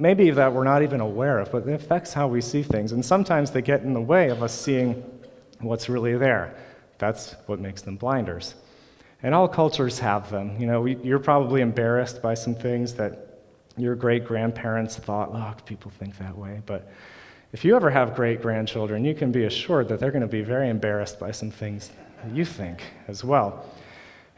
maybe 0.00 0.30
that 0.30 0.52
we're 0.52 0.64
not 0.64 0.82
even 0.82 1.00
aware 1.00 1.38
of, 1.38 1.52
but 1.52 1.68
it 1.68 1.74
affects 1.74 2.12
how 2.12 2.26
we 2.26 2.40
see 2.40 2.62
things. 2.62 2.92
And 2.92 3.04
sometimes 3.04 3.50
they 3.50 3.62
get 3.62 3.82
in 3.82 3.92
the 3.92 4.00
way 4.00 4.30
of 4.30 4.42
us 4.42 4.58
seeing 4.58 5.04
what's 5.60 5.88
really 5.88 6.16
there. 6.16 6.54
That's 6.98 7.36
what 7.46 7.60
makes 7.60 7.82
them 7.82 7.96
blinders. 7.96 8.54
And 9.22 9.34
all 9.34 9.46
cultures 9.46 9.98
have 9.98 10.30
them. 10.30 10.58
You 10.58 10.66
know, 10.66 10.80
we, 10.80 10.96
you're 10.96 11.18
probably 11.18 11.60
embarrassed 11.60 12.22
by 12.22 12.34
some 12.34 12.54
things 12.54 12.94
that 12.94 13.42
your 13.76 13.94
great 13.94 14.24
grandparents 14.24 14.96
thought, 14.96 15.30
oh, 15.32 15.54
people 15.66 15.90
think 15.90 16.16
that 16.18 16.36
way. 16.36 16.62
But 16.64 16.90
if 17.52 17.64
you 17.64 17.76
ever 17.76 17.90
have 17.90 18.14
great 18.14 18.40
grandchildren, 18.40 19.04
you 19.04 19.14
can 19.14 19.30
be 19.30 19.44
assured 19.44 19.88
that 19.88 20.00
they're 20.00 20.10
going 20.10 20.22
to 20.22 20.28
be 20.28 20.42
very 20.42 20.70
embarrassed 20.70 21.20
by 21.20 21.30
some 21.30 21.50
things 21.50 21.90
that 22.22 22.34
you 22.34 22.44
think 22.44 22.82
as 23.08 23.22
well. 23.22 23.66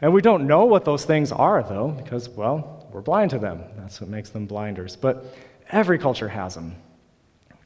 And 0.02 0.12
we 0.12 0.20
don't 0.20 0.46
know 0.46 0.66
what 0.66 0.84
those 0.84 1.04
things 1.04 1.32
are, 1.32 1.62
though, 1.62 1.88
because, 1.88 2.28
well, 2.28 2.86
we're 2.92 3.00
blind 3.00 3.30
to 3.30 3.38
them. 3.38 3.62
That's 3.76 4.00
what 4.00 4.10
makes 4.10 4.30
them 4.30 4.46
blinders. 4.46 4.96
But 4.96 5.34
Every 5.72 5.98
culture 5.98 6.28
has 6.28 6.54
them. 6.54 6.76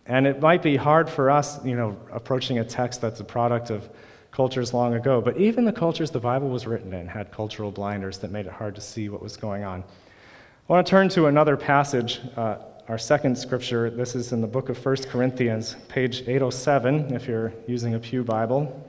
And 0.06 0.28
it 0.28 0.40
might 0.40 0.62
be 0.62 0.76
hard 0.76 1.10
for 1.10 1.28
us, 1.28 1.62
you 1.64 1.74
know, 1.74 1.98
approaching 2.12 2.60
a 2.60 2.64
text 2.64 3.00
that's 3.00 3.18
a 3.18 3.24
product 3.24 3.70
of 3.70 3.88
cultures 4.30 4.72
long 4.72 4.94
ago. 4.94 5.20
But 5.20 5.36
even 5.38 5.64
the 5.64 5.72
cultures 5.72 6.12
the 6.12 6.20
Bible 6.20 6.48
was 6.48 6.68
written 6.68 6.92
in 6.94 7.08
had 7.08 7.32
cultural 7.32 7.72
blinders 7.72 8.18
that 8.18 8.30
made 8.30 8.46
it 8.46 8.52
hard 8.52 8.76
to 8.76 8.80
see 8.80 9.08
what 9.08 9.20
was 9.20 9.36
going 9.36 9.64
on. 9.64 9.82
I 9.82 10.72
want 10.72 10.86
to 10.86 10.90
turn 10.90 11.08
to 11.10 11.26
another 11.26 11.56
passage, 11.56 12.20
uh, 12.36 12.58
our 12.88 12.98
second 12.98 13.36
scripture. 13.36 13.90
This 13.90 14.14
is 14.14 14.32
in 14.32 14.40
the 14.40 14.46
book 14.46 14.68
of 14.68 14.84
1 14.84 14.96
Corinthians, 15.08 15.74
page 15.88 16.20
807, 16.20 17.12
if 17.12 17.26
you're 17.26 17.52
using 17.66 17.94
a 17.94 17.98
Pew 17.98 18.22
Bible, 18.22 18.88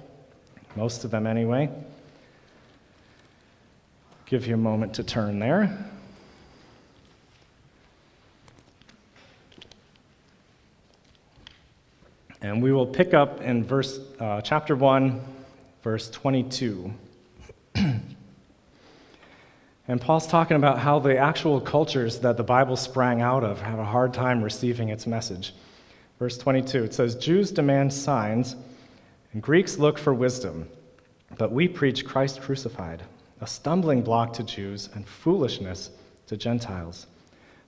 most 0.76 1.04
of 1.04 1.10
them 1.10 1.26
anyway. 1.26 1.72
Give 4.30 4.46
you 4.46 4.56
a 4.56 4.58
moment 4.58 4.94
to 4.96 5.04
turn 5.04 5.40
there. 5.40 5.90
And 12.42 12.62
we 12.62 12.74
will 12.74 12.86
pick 12.86 13.13
up 13.13 13.42
in 13.42 13.63
verse, 13.63 14.00
uh, 14.20 14.42
chapter 14.42 14.76
1, 14.76 15.22
verse 15.82 16.10
22. 16.10 16.94
and 17.76 18.02
Paul's 20.02 20.28
talking 20.28 20.58
about 20.58 20.80
how 20.80 21.00
the 21.00 21.18
actual 21.18 21.62
cultures 21.62 22.20
that 22.20 22.36
the 22.36 22.44
Bible 22.44 22.76
sprang 22.76 23.22
out 23.22 23.46
of 23.46 23.62
have 23.62 23.80
a 23.80 23.86
hard 23.86 24.13
time 24.13 24.44
receiving 24.44 24.90
its 24.90 25.08
message. 25.08 25.54
Verse 26.20 26.38
22, 26.38 26.84
it 26.84 26.94
says, 26.94 27.16
Jews 27.16 27.50
demand 27.50 27.94
signs, 27.94 28.58
and 29.32 29.42
Greeks 29.42 29.78
look 29.78 29.98
for 29.98 30.13
wisdom, 30.13 30.68
but 31.38 31.54
we 31.54 31.70
preach 31.70 32.06
Christ 32.06 32.42
crucified, 32.42 33.04
a 33.41 33.47
stumbling 33.47 34.02
block 34.02 34.34
to 34.34 34.43
Jews 34.43 34.89
and 34.93 35.08
foolishness 35.08 35.91
to 36.28 36.38
Gentiles. 36.38 37.08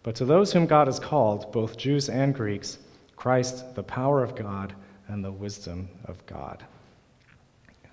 But 0.04 0.16
to 0.16 0.26
those 0.26 0.54
whom 0.54 0.66
God 0.66 0.88
has 0.88 1.00
called, 1.00 1.52
both 1.52 1.78
Jews 1.78 2.10
and 2.10 2.34
Greeks, 2.34 2.78
Christ, 3.16 3.76
the 3.76 3.84
power 3.84 4.24
of 4.24 4.36
God 4.36 4.74
and 5.08 5.24
the 5.24 5.32
wisdom 5.32 5.90
of 6.06 6.26
God. 6.26 6.64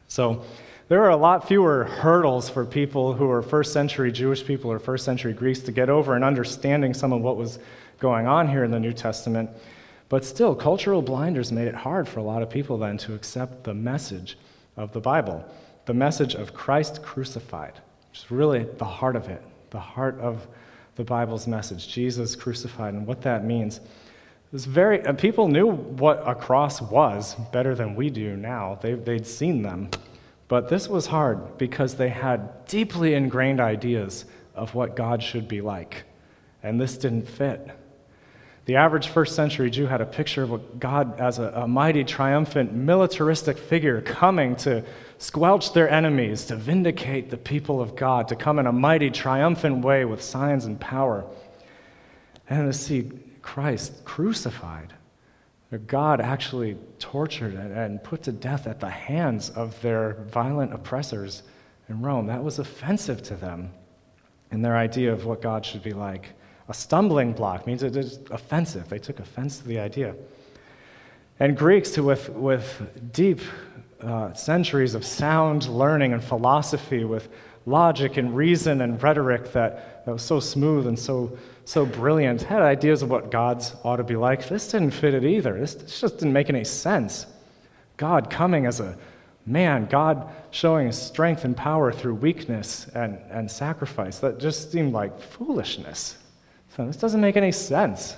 So, 0.09 0.45
there 0.89 1.03
are 1.03 1.11
a 1.11 1.17
lot 1.17 1.49
fewer 1.49 1.83
hurdles 1.83 2.49
for 2.49 2.65
people 2.65 3.13
who 3.13 3.29
are 3.29 3.43
first 3.43 3.73
century 3.73 4.13
Jewish 4.13 4.45
people 4.45 4.71
or 4.71 4.79
first 4.79 5.05
century 5.05 5.33
Greeks 5.33 5.59
to 5.61 5.73
get 5.73 5.89
over 5.89 6.17
in 6.17 6.23
understanding 6.23 6.95
some 6.95 7.13
of 7.13 7.23
what 7.23 7.37
was 7.37 7.59
going 7.99 8.29
on 8.29 8.49
here 8.49 8.63
in 8.63 8.71
the 8.71 8.79
New 8.79 8.93
Testament. 8.93 9.51
But 10.09 10.25
still, 10.25 10.55
cultural 10.55 11.03
blinders 11.03 11.51
made 11.51 11.67
it 11.67 11.75
hard 11.75 12.09
for 12.09 12.21
a 12.21 12.23
lot 12.23 12.41
of 12.41 12.51
people 12.51 12.79
then 12.79 12.99
to 12.99 13.15
accept 13.15 13.65
the 13.65 13.75
message 13.75 14.39
of 14.77 14.93
the 14.93 15.01
Bible, 15.01 15.45
the 15.87 15.95
message 15.95 16.35
of 16.35 16.53
Christ 16.53 17.03
crucified, 17.03 17.75
which 18.11 18.21
is 18.21 18.31
really 18.31 18.65
the 18.65 18.85
heart 18.85 19.17
of 19.17 19.29
it, 19.29 19.43
the 19.71 19.81
heart 19.81 20.19
of 20.21 20.47
the 20.97 21.05
Bible's 21.05 21.47
message, 21.47 21.89
Jesus 21.89 22.35
crucified, 22.37 22.95
and 22.95 23.07
what 23.07 23.23
that 23.23 23.45
means. 23.45 23.79
It 23.79 24.53
was 24.53 24.65
very, 24.65 24.99
people 25.15 25.49
knew 25.49 25.71
what 25.71 26.23
a 26.27 26.35
cross 26.35 26.81
was 26.81 27.35
better 27.53 27.75
than 27.75 27.95
we 27.95 28.11
do 28.11 28.37
now. 28.37 28.79
They, 28.81 28.95
they'd 28.95 29.27
seen 29.27 29.63
them. 29.63 29.91
But 30.49 30.69
this 30.69 30.89
was 30.89 31.07
hard 31.07 31.59
because 31.59 31.97
they 31.97 32.09
had 32.09 32.67
deeply 32.67 33.15
ingrained 33.15 33.61
ideas 33.61 34.25
of 34.55 34.75
what 34.75 34.97
God 34.97 35.23
should 35.23 35.49
be 35.49 35.61
like. 35.61 36.05
And 36.63 36.81
this 36.81 36.97
didn't 36.97 37.29
fit. 37.29 37.69
The 38.67 38.77
average 38.77 39.09
first 39.09 39.37
century 39.37 39.71
Jew 39.71 39.87
had 39.87 40.01
a 40.01 40.07
picture 40.07 40.43
of 40.43 40.81
God 40.81 41.21
as 41.21 41.39
a, 41.39 41.53
a, 41.55 41.69
mighty, 41.69 42.03
triumphant, 42.03 42.73
militaristic 42.73 43.59
figure 43.59 44.01
coming 44.01 44.57
to 44.57 44.85
squelch 45.19 45.73
their 45.73 45.89
enemies, 45.89 46.47
to 46.47 46.57
vindicate 46.57 47.31
the 47.31 47.37
people 47.37 47.81
of 47.81 47.95
God, 47.95 48.27
to 48.29 48.37
come 48.37 48.59
in 48.59 48.67
a 48.67 48.73
mighty, 48.73 49.11
triumphant 49.11 49.85
way 49.85 50.05
with 50.05 50.21
signs 50.21 50.65
and 50.65 50.81
power. 50.81 51.25
And 52.51 52.73
to 52.73 52.77
see 52.77 53.11
Christ 53.41 54.05
crucified. 54.05 54.93
God 55.87 56.21
actually 56.21 56.77
tortured 56.99 57.55
and 57.55 58.03
put 58.03 58.23
to 58.25 58.33
death 58.33 58.67
at 58.67 58.81
the 58.81 58.89
hands 58.89 59.51
of 59.51 59.81
their 59.83 60.15
violent 60.31 60.73
oppressors 60.73 61.43
in 61.89 62.03
Rome. 62.03 62.27
That 62.27 62.43
was 62.43 62.59
offensive 62.59 63.23
to 63.25 63.37
them 63.37 63.71
in 64.51 64.63
their 64.63 64.77
idea 64.77 65.13
of 65.13 65.25
what 65.25 65.43
God 65.43 65.65
should 65.67 65.83
be 65.83 65.93
like. 65.93 66.36
A 66.69 66.75
stumbling 66.75 67.33
block 67.33 67.67
means 67.67 67.83
it 67.83 67.97
is 67.97 68.19
offensive. 68.31 68.89
They 68.89 68.99
took 68.99 69.21
offense 69.21 69.59
to 69.59 69.69
the 69.69 69.79
idea. 69.79 70.15
And 71.39 71.57
Greeks, 71.57 71.95
who 71.95 72.05
with, 72.05 72.29
with 72.31 73.13
deep 73.13 73.41
uh, 74.01 74.33
centuries 74.33 74.95
of 74.95 75.05
sound 75.05 75.69
learning 75.69 76.13
and 76.13 76.23
philosophy, 76.23 77.05
with 77.05 77.29
logic 77.67 78.17
and 78.17 78.37
reason 78.37 78.81
and 78.81 79.03
rhetoric 79.03 79.53
that, 79.53 80.05
that 80.07 80.13
was 80.13 80.23
so 80.23 80.41
smooth 80.41 80.87
and 80.87 80.99
so 80.99 81.37
so 81.67 81.85
brilliant, 81.85 82.43
had 82.43 82.63
ideas 82.63 83.03
of 83.03 83.11
what 83.11 83.31
God's 83.31 83.75
ought 83.83 83.97
to 83.97 84.05
be 84.05 84.15
like. 84.15 84.49
This 84.49 84.71
didn't 84.71 84.93
fit 84.93 85.15
it 85.15 85.25
either. 85.25 85.59
This, 85.59 85.75
this 85.75 86.01
just 86.01 86.19
didn't 86.19 86.33
make 86.33 86.49
any 86.49 86.63
sense. 86.63 87.27
God 87.97 88.31
coming 88.31 88.67
as 88.67 88.79
a 88.79 88.97
man, 89.47 89.87
God 89.87 90.31
showing 90.53 90.87
his 90.87 90.97
strength 90.97 91.45
and 91.45 91.57
power 91.57 91.91
through 91.91 92.15
weakness 92.15 92.87
and, 92.95 93.19
and 93.31 93.51
sacrifice. 93.51 94.21
That 94.21 94.39
just 94.39 94.71
seemed 94.71 94.93
like 94.93 95.21
foolishness. 95.21 96.19
So 96.77 96.87
this 96.87 96.97
doesn't 96.97 97.21
make 97.23 97.39
any 97.39 97.53
sense. 97.53 98.17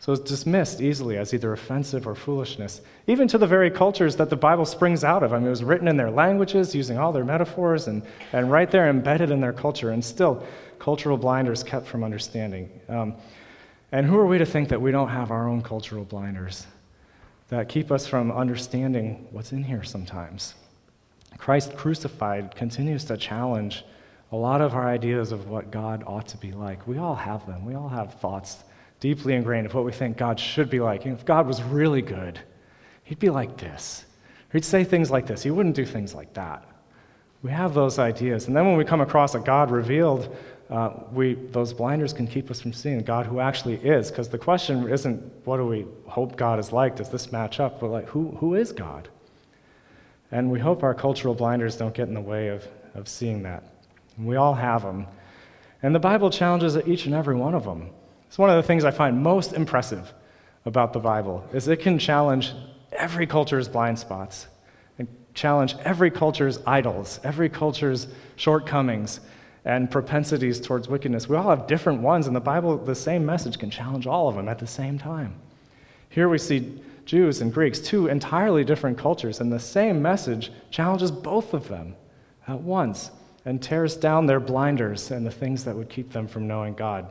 So 0.00 0.12
it's 0.12 0.22
dismissed 0.22 0.80
easily 0.80 1.16
as 1.16 1.32
either 1.32 1.52
offensive 1.52 2.06
or 2.06 2.14
foolishness, 2.14 2.82
even 3.06 3.26
to 3.28 3.38
the 3.38 3.46
very 3.46 3.70
cultures 3.70 4.14
that 4.16 4.30
the 4.30 4.36
Bible 4.36 4.66
springs 4.66 5.02
out 5.02 5.22
of. 5.22 5.32
I 5.32 5.38
mean, 5.38 5.46
it 5.46 5.50
was 5.50 5.64
written 5.64 5.88
in 5.88 5.96
their 5.96 6.10
languages, 6.10 6.74
using 6.74 6.98
all 6.98 7.12
their 7.12 7.24
metaphors, 7.24 7.88
and, 7.88 8.02
and 8.32 8.50
right 8.50 8.70
there 8.70 8.88
embedded 8.88 9.30
in 9.30 9.40
their 9.40 9.52
culture. 9.52 9.90
And 9.90 10.04
still, 10.04 10.46
cultural 10.78 11.16
blinders 11.16 11.64
kept 11.64 11.86
from 11.86 12.04
understanding. 12.04 12.70
Um, 12.88 13.14
and 13.90 14.06
who 14.06 14.18
are 14.18 14.26
we 14.26 14.38
to 14.38 14.46
think 14.46 14.68
that 14.68 14.80
we 14.80 14.92
don't 14.92 15.08
have 15.08 15.30
our 15.30 15.48
own 15.48 15.62
cultural 15.62 16.04
blinders 16.04 16.66
that 17.48 17.70
keep 17.70 17.90
us 17.90 18.06
from 18.06 18.30
understanding 18.30 19.26
what's 19.30 19.52
in 19.52 19.64
here 19.64 19.82
sometimes? 19.82 20.54
Christ 21.38 21.74
crucified 21.74 22.54
continues 22.54 23.04
to 23.04 23.16
challenge 23.16 23.84
a 24.32 24.36
lot 24.36 24.60
of 24.60 24.74
our 24.74 24.86
ideas 24.86 25.32
of 25.32 25.48
what 25.48 25.70
God 25.70 26.04
ought 26.06 26.28
to 26.28 26.36
be 26.36 26.52
like. 26.52 26.86
We 26.86 26.98
all 26.98 27.14
have 27.14 27.46
them. 27.46 27.64
We 27.64 27.74
all 27.74 27.88
have 27.88 28.14
thoughts 28.14 28.64
deeply 29.00 29.34
ingrained 29.34 29.66
of 29.66 29.74
what 29.74 29.84
we 29.84 29.92
think 29.92 30.16
God 30.16 30.38
should 30.38 30.68
be 30.68 30.80
like. 30.80 31.04
And 31.04 31.16
if 31.16 31.24
God 31.24 31.46
was 31.46 31.62
really 31.62 32.02
good, 32.02 32.38
he'd 33.04 33.18
be 33.18 33.30
like 33.30 33.56
this. 33.56 34.04
He'd 34.52 34.64
say 34.64 34.84
things 34.84 35.10
like 35.10 35.26
this. 35.26 35.42
He 35.42 35.50
wouldn't 35.50 35.76
do 35.76 35.84
things 35.84 36.14
like 36.14 36.34
that. 36.34 36.66
We 37.42 37.50
have 37.50 37.74
those 37.74 37.98
ideas. 37.98 38.48
And 38.48 38.56
then 38.56 38.66
when 38.66 38.76
we 38.76 38.84
come 38.84 39.00
across 39.00 39.34
a 39.34 39.38
God 39.38 39.70
revealed 39.70 40.36
uh, 40.70 40.90
we, 41.12 41.34
those 41.34 41.72
blinders 41.72 42.12
can 42.12 42.26
keep 42.26 42.50
us 42.50 42.60
from 42.60 42.72
seeing 42.72 43.00
God 43.00 43.26
who 43.26 43.40
actually 43.40 43.76
is. 43.76 44.10
Because 44.10 44.28
the 44.28 44.38
question 44.38 44.88
isn't 44.88 45.46
what 45.46 45.56
do 45.56 45.66
we 45.66 45.86
hope 46.06 46.36
God 46.36 46.58
is 46.58 46.72
like? 46.72 46.96
Does 46.96 47.08
this 47.08 47.32
match 47.32 47.58
up? 47.58 47.80
But 47.80 47.88
like, 47.88 48.08
who, 48.08 48.36
who 48.38 48.54
is 48.54 48.72
God? 48.72 49.08
And 50.30 50.50
we 50.50 50.60
hope 50.60 50.82
our 50.82 50.94
cultural 50.94 51.34
blinders 51.34 51.76
don't 51.76 51.94
get 51.94 52.08
in 52.08 52.14
the 52.14 52.20
way 52.20 52.48
of, 52.48 52.66
of 52.94 53.08
seeing 53.08 53.42
that. 53.44 53.64
And 54.18 54.26
we 54.26 54.36
all 54.36 54.54
have 54.54 54.82
them. 54.82 55.06
And 55.82 55.94
the 55.94 56.00
Bible 56.00 56.28
challenges 56.28 56.76
each 56.86 57.06
and 57.06 57.14
every 57.14 57.36
one 57.36 57.54
of 57.54 57.64
them. 57.64 57.90
It's 58.26 58.36
one 58.36 58.50
of 58.50 58.56
the 58.56 58.62
things 58.62 58.84
I 58.84 58.90
find 58.90 59.22
most 59.22 59.54
impressive 59.54 60.12
about 60.66 60.92
the 60.92 60.98
Bible 60.98 61.48
is 61.54 61.66
it 61.68 61.80
can 61.80 61.98
challenge 61.98 62.52
every 62.92 63.26
culture's 63.26 63.68
blind 63.68 63.98
spots 63.98 64.48
and 64.98 65.08
challenge 65.34 65.76
every 65.84 66.10
culture's 66.10 66.58
idols, 66.66 67.20
every 67.24 67.48
culture's 67.48 68.08
shortcomings, 68.36 69.20
and 69.64 69.90
propensities 69.90 70.60
towards 70.60 70.88
wickedness. 70.88 71.28
We 71.28 71.36
all 71.36 71.50
have 71.50 71.66
different 71.66 72.02
ones, 72.02 72.26
and 72.26 72.34
the 72.34 72.40
Bible, 72.40 72.76
the 72.76 72.94
same 72.94 73.24
message 73.24 73.58
can 73.58 73.70
challenge 73.70 74.06
all 74.06 74.28
of 74.28 74.34
them 74.34 74.48
at 74.48 74.58
the 74.58 74.66
same 74.66 74.98
time. 74.98 75.34
Here 76.08 76.28
we 76.28 76.38
see 76.38 76.80
Jews 77.04 77.40
and 77.40 77.52
Greeks, 77.52 77.78
two 77.78 78.08
entirely 78.08 78.64
different 78.64 78.98
cultures, 78.98 79.40
and 79.40 79.52
the 79.52 79.60
same 79.60 80.02
message 80.02 80.50
challenges 80.70 81.10
both 81.10 81.54
of 81.54 81.68
them 81.68 81.96
at 82.46 82.60
once 82.60 83.10
and 83.44 83.62
tears 83.62 83.96
down 83.96 84.26
their 84.26 84.40
blinders 84.40 85.10
and 85.10 85.26
the 85.26 85.30
things 85.30 85.64
that 85.64 85.74
would 85.74 85.88
keep 85.88 86.12
them 86.12 86.26
from 86.26 86.46
knowing 86.46 86.74
God. 86.74 87.08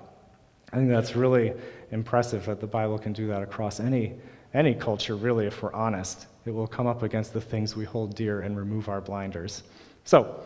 I 0.72 0.78
think 0.78 0.90
that's 0.90 1.16
really 1.16 1.54
impressive 1.92 2.46
that 2.46 2.60
the 2.60 2.68
Bible 2.68 3.00
can 3.00 3.14
do 3.14 3.28
that 3.28 3.42
across 3.42 3.80
any, 3.80 4.14
any 4.54 4.74
culture, 4.74 5.16
really, 5.16 5.46
if 5.46 5.64
we're 5.64 5.74
honest. 5.74 6.28
It 6.46 6.52
will 6.52 6.68
come 6.68 6.88
up 6.88 7.04
against 7.04 7.34
the 7.34 7.42
things 7.42 7.76
we 7.76 7.86
hold 7.86 8.16
dear 8.16 8.42
and 8.42 8.58
remove 8.58 8.90
our 8.90 9.02
blinders. 9.02 9.64
So, 10.04 10.44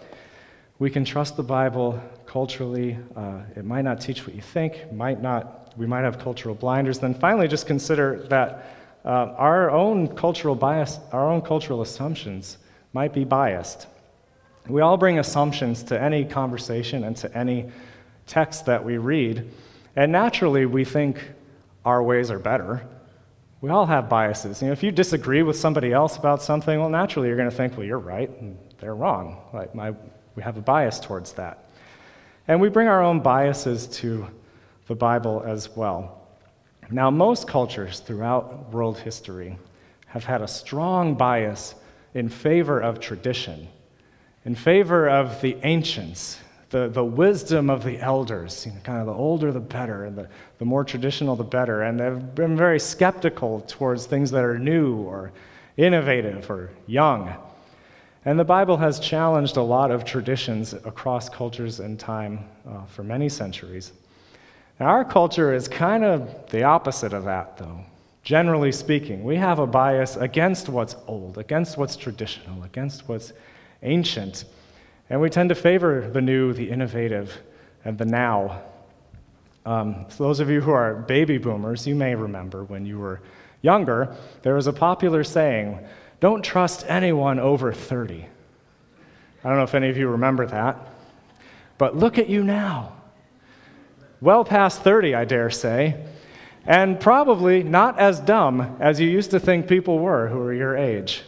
we 0.81 0.89
can 0.89 1.05
trust 1.05 1.37
the 1.37 1.43
Bible 1.43 2.01
culturally. 2.25 2.97
Uh, 3.15 3.41
it 3.55 3.63
might 3.63 3.83
not 3.83 4.01
teach 4.01 4.25
what 4.25 4.35
you 4.35 4.41
think, 4.41 4.91
might 4.91 5.21
not, 5.21 5.73
we 5.77 5.85
might 5.85 6.01
have 6.01 6.17
cultural 6.17 6.55
blinders. 6.55 6.97
Then 6.97 7.13
finally, 7.13 7.47
just 7.47 7.67
consider 7.67 8.25
that 8.29 8.65
uh, 9.05 9.35
our 9.37 9.69
own 9.69 10.07
cultural 10.07 10.55
bias, 10.55 10.99
our 11.11 11.29
own 11.29 11.43
cultural 11.43 11.83
assumptions 11.83 12.57
might 12.93 13.13
be 13.13 13.23
biased. 13.23 13.85
We 14.71 14.81
all 14.81 14.97
bring 14.97 15.19
assumptions 15.19 15.83
to 15.83 16.01
any 16.01 16.25
conversation 16.25 17.03
and 17.03 17.15
to 17.17 17.37
any 17.37 17.69
text 18.27 18.65
that 18.67 18.83
we 18.83 18.97
read, 18.97 19.49
and 19.95 20.11
naturally 20.11 20.65
we 20.65 20.85
think 20.85 21.21
our 21.83 22.01
ways 22.01 22.31
are 22.31 22.39
better. 22.39 22.87
We 23.59 23.69
all 23.69 23.85
have 23.85 24.09
biases. 24.09 24.61
You 24.61 24.67
know, 24.67 24.73
if 24.73 24.81
you 24.81 24.91
disagree 24.91 25.43
with 25.43 25.55
somebody 25.55 25.91
else 25.91 26.17
about 26.17 26.41
something, 26.41 26.79
well, 26.79 26.89
naturally 26.89 27.27
you're 27.27 27.37
going 27.37 27.49
to 27.49 27.55
think, 27.55 27.77
well, 27.77 27.85
you're 27.85 27.99
right 27.99 28.29
and 28.39 28.57
they're 28.79 28.95
wrong. 28.95 29.41
Like 29.53 29.75
my 29.75 29.93
we 30.35 30.43
have 30.43 30.57
a 30.57 30.61
bias 30.61 30.99
towards 30.99 31.33
that. 31.33 31.65
And 32.47 32.61
we 32.61 32.69
bring 32.69 32.87
our 32.87 33.03
own 33.03 33.19
biases 33.19 33.87
to 33.99 34.27
the 34.87 34.95
Bible 34.95 35.43
as 35.45 35.75
well. 35.75 36.27
Now, 36.89 37.09
most 37.09 37.47
cultures 37.47 37.99
throughout 37.99 38.71
world 38.71 38.97
history 38.97 39.57
have 40.07 40.23
had 40.23 40.41
a 40.41 40.47
strong 40.47 41.15
bias 41.15 41.75
in 42.13 42.27
favor 42.27 42.79
of 42.79 42.99
tradition, 42.99 43.67
in 44.45 44.55
favor 44.55 45.09
of 45.09 45.39
the 45.41 45.57
ancients, 45.63 46.39
the, 46.69 46.87
the 46.87 47.03
wisdom 47.03 47.69
of 47.69 47.83
the 47.83 47.99
elders. 47.99 48.65
You 48.65 48.71
know, 48.71 48.79
kind 48.83 48.99
of 48.99 49.05
the 49.05 49.13
older 49.13 49.51
the 49.51 49.59
better, 49.59 50.05
and 50.05 50.17
the, 50.17 50.29
the 50.57 50.65
more 50.65 50.83
traditional 50.83 51.35
the 51.35 51.43
better. 51.43 51.83
And 51.83 51.99
they've 51.99 52.35
been 52.35 52.57
very 52.57 52.79
skeptical 52.79 53.61
towards 53.61 54.05
things 54.05 54.31
that 54.31 54.43
are 54.43 54.57
new 54.57 54.95
or 54.95 55.31
innovative 55.77 56.49
or 56.49 56.69
young. 56.87 57.33
And 58.23 58.39
the 58.39 58.45
Bible 58.45 58.77
has 58.77 58.99
challenged 58.99 59.57
a 59.57 59.63
lot 59.63 59.89
of 59.89 60.05
traditions 60.05 60.73
across 60.73 61.27
cultures 61.27 61.79
and 61.79 61.99
time 61.99 62.45
uh, 62.69 62.85
for 62.85 63.03
many 63.03 63.29
centuries. 63.29 63.93
Now, 64.79 64.87
our 64.87 65.03
culture 65.03 65.53
is 65.53 65.67
kind 65.67 66.03
of 66.03 66.49
the 66.49 66.63
opposite 66.63 67.13
of 67.13 67.23
that, 67.25 67.57
though. 67.57 67.81
Generally 68.23 68.73
speaking, 68.73 69.23
we 69.23 69.35
have 69.37 69.57
a 69.57 69.65
bias 69.65 70.17
against 70.17 70.69
what's 70.69 70.95
old, 71.07 71.39
against 71.39 71.77
what's 71.77 71.95
traditional, 71.95 72.63
against 72.63 73.09
what's 73.09 73.33
ancient. 73.83 74.45
And 75.09 75.21
we 75.21 75.29
tend 75.29 75.49
to 75.49 75.55
favor 75.55 76.09
the 76.09 76.21
new, 76.21 76.53
the 76.53 76.69
innovative, 76.69 77.37
and 77.83 77.97
the 77.97 78.05
now. 78.05 78.61
Um, 79.65 80.05
so, 80.09 80.23
those 80.23 80.39
of 80.39 80.49
you 80.49 80.61
who 80.61 80.71
are 80.71 80.95
baby 80.95 81.37
boomers, 81.37 81.85
you 81.85 81.95
may 81.95 82.15
remember 82.15 82.63
when 82.63 82.85
you 82.85 82.97
were 82.97 83.21
younger, 83.61 84.15
there 84.41 84.55
was 84.55 84.67
a 84.67 84.73
popular 84.73 85.23
saying 85.23 85.79
don't 86.19 86.43
trust 86.43 86.85
anyone 86.87 87.39
over 87.39 87.73
30. 87.73 88.25
I 89.43 89.47
don't 89.47 89.57
know 89.57 89.63
if 89.63 89.73
any 89.73 89.89
of 89.89 89.97
you 89.97 90.07
remember 90.07 90.45
that, 90.45 90.77
but 91.79 91.97
look 91.97 92.19
at 92.19 92.29
you 92.29 92.43
now. 92.43 92.93
Well 94.21 94.45
past 94.45 94.83
30, 94.83 95.15
I 95.15 95.25
dare 95.25 95.49
say, 95.49 96.05
and 96.65 96.99
probably 96.99 97.63
not 97.63 97.97
as 97.97 98.19
dumb 98.19 98.77
as 98.79 98.99
you 98.99 99.09
used 99.09 99.31
to 99.31 99.39
think 99.39 99.67
people 99.67 99.97
were 99.97 100.27
who 100.27 100.37
were 100.37 100.53
your 100.53 100.77
age. 100.77 101.23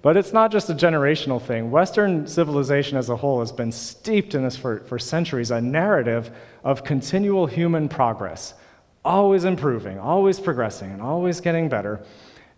But 0.00 0.16
it's 0.16 0.32
not 0.32 0.52
just 0.52 0.70
a 0.70 0.74
generational 0.74 1.42
thing. 1.42 1.70
Western 1.70 2.26
civilization 2.26 2.96
as 2.96 3.08
a 3.08 3.16
whole 3.16 3.40
has 3.40 3.50
been 3.50 3.72
steeped 3.72 4.34
in 4.34 4.44
this 4.44 4.56
for, 4.56 4.80
for 4.80 4.98
centuries 4.98 5.50
a 5.50 5.60
narrative 5.60 6.30
of 6.62 6.84
continual 6.84 7.46
human 7.46 7.88
progress, 7.88 8.54
always 9.04 9.44
improving, 9.44 9.98
always 9.98 10.38
progressing, 10.38 10.92
and 10.92 11.02
always 11.02 11.40
getting 11.40 11.68
better. 11.68 12.00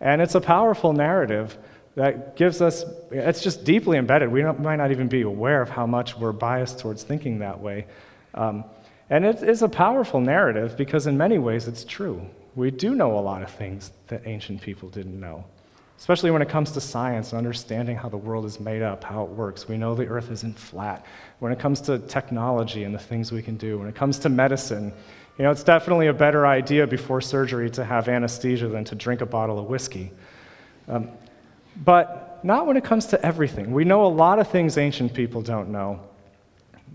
And 0.00 0.20
it's 0.20 0.34
a 0.34 0.40
powerful 0.40 0.92
narrative 0.92 1.56
that 1.94 2.36
gives 2.36 2.60
us, 2.60 2.84
it's 3.10 3.42
just 3.42 3.64
deeply 3.64 3.98
embedded. 3.98 4.30
We 4.30 4.42
might 4.42 4.76
not 4.76 4.90
even 4.90 5.08
be 5.08 5.22
aware 5.22 5.62
of 5.62 5.70
how 5.70 5.86
much 5.86 6.16
we're 6.16 6.32
biased 6.32 6.78
towards 6.78 7.02
thinking 7.02 7.38
that 7.40 7.60
way. 7.60 7.86
Um, 8.34 8.64
and 9.08 9.24
it 9.24 9.42
is 9.42 9.62
a 9.62 9.68
powerful 9.68 10.20
narrative 10.20 10.76
because, 10.76 11.06
in 11.06 11.18
many 11.18 11.38
ways, 11.38 11.66
it's 11.66 11.84
true. 11.84 12.24
We 12.54 12.70
do 12.70 12.94
know 12.94 13.18
a 13.18 13.20
lot 13.20 13.42
of 13.42 13.50
things 13.50 13.90
that 14.06 14.22
ancient 14.24 14.60
people 14.62 14.88
didn't 14.88 15.18
know, 15.18 15.44
especially 16.00 16.30
when 16.30 16.40
it 16.40 16.48
comes 16.48 16.72
to 16.72 16.80
science 16.80 17.32
and 17.32 17.36
understanding 17.36 17.94
how 17.94 18.08
the 18.08 18.16
world 18.16 18.46
is 18.46 18.58
made 18.58 18.80
up, 18.80 19.04
how 19.04 19.22
it 19.22 19.28
works. 19.28 19.68
We 19.68 19.76
know 19.76 19.94
the 19.94 20.06
earth 20.06 20.30
isn't 20.30 20.58
flat. 20.58 21.04
When 21.40 21.52
it 21.52 21.58
comes 21.58 21.78
to 21.82 21.98
technology 21.98 22.84
and 22.84 22.94
the 22.94 22.98
things 22.98 23.30
we 23.30 23.42
can 23.42 23.58
do, 23.58 23.78
when 23.78 23.86
it 23.86 23.94
comes 23.94 24.18
to 24.20 24.30
medicine, 24.30 24.94
you 25.36 25.44
know, 25.44 25.50
it's 25.50 25.62
definitely 25.62 26.06
a 26.06 26.14
better 26.14 26.46
idea 26.46 26.86
before 26.86 27.20
surgery 27.20 27.68
to 27.72 27.84
have 27.84 28.08
anesthesia 28.08 28.66
than 28.66 28.82
to 28.86 28.94
drink 28.94 29.20
a 29.20 29.26
bottle 29.26 29.58
of 29.58 29.66
whiskey. 29.66 30.10
Um, 30.88 31.10
but 31.84 32.40
not 32.42 32.66
when 32.66 32.78
it 32.78 32.84
comes 32.84 33.04
to 33.06 33.22
everything. 33.22 33.70
We 33.70 33.84
know 33.84 34.06
a 34.06 34.08
lot 34.08 34.38
of 34.38 34.48
things 34.48 34.78
ancient 34.78 35.12
people 35.12 35.42
don't 35.42 35.68
know. 35.68 36.00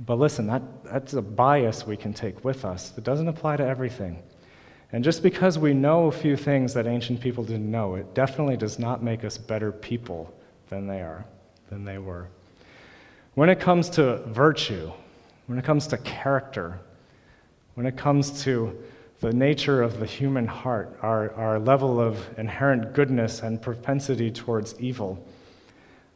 But 0.03 0.17
listen, 0.17 0.47
that, 0.47 0.63
that's 0.83 1.13
a 1.13 1.21
bias 1.21 1.85
we 1.85 1.95
can 1.95 2.11
take 2.11 2.43
with 2.43 2.65
us 2.65 2.89
that 2.89 3.03
doesn't 3.03 3.27
apply 3.27 3.57
to 3.57 3.67
everything. 3.67 4.23
And 4.91 5.03
just 5.03 5.23
because 5.23 5.57
we 5.57 5.73
know 5.73 6.07
a 6.07 6.11
few 6.11 6.37
things 6.37 6.73
that 6.73 6.87
ancient 6.87 7.19
people 7.19 7.43
didn't 7.43 7.69
know, 7.69 7.95
it 7.95 8.13
definitely 8.13 8.57
does 8.57 8.79
not 8.79 9.03
make 9.03 9.23
us 9.23 9.37
better 9.37 9.71
people 9.71 10.33
than 10.69 10.87
they 10.87 11.01
are, 11.01 11.25
than 11.69 11.85
they 11.85 11.97
were. 11.97 12.27
When 13.33 13.49
it 13.49 13.59
comes 13.59 13.89
to 13.91 14.17
virtue, 14.27 14.91
when 15.47 15.59
it 15.59 15.65
comes 15.65 15.87
to 15.87 15.97
character, 15.97 16.79
when 17.73 17.85
it 17.85 17.97
comes 17.97 18.43
to 18.43 18.77
the 19.19 19.33
nature 19.33 19.81
of 19.81 19.99
the 19.99 20.05
human 20.05 20.47
heart, 20.47 20.97
our, 21.01 21.33
our 21.33 21.59
level 21.59 21.99
of 21.99 22.27
inherent 22.37 22.93
goodness 22.93 23.41
and 23.41 23.61
propensity 23.61 24.31
towards 24.31 24.79
evil, 24.79 25.23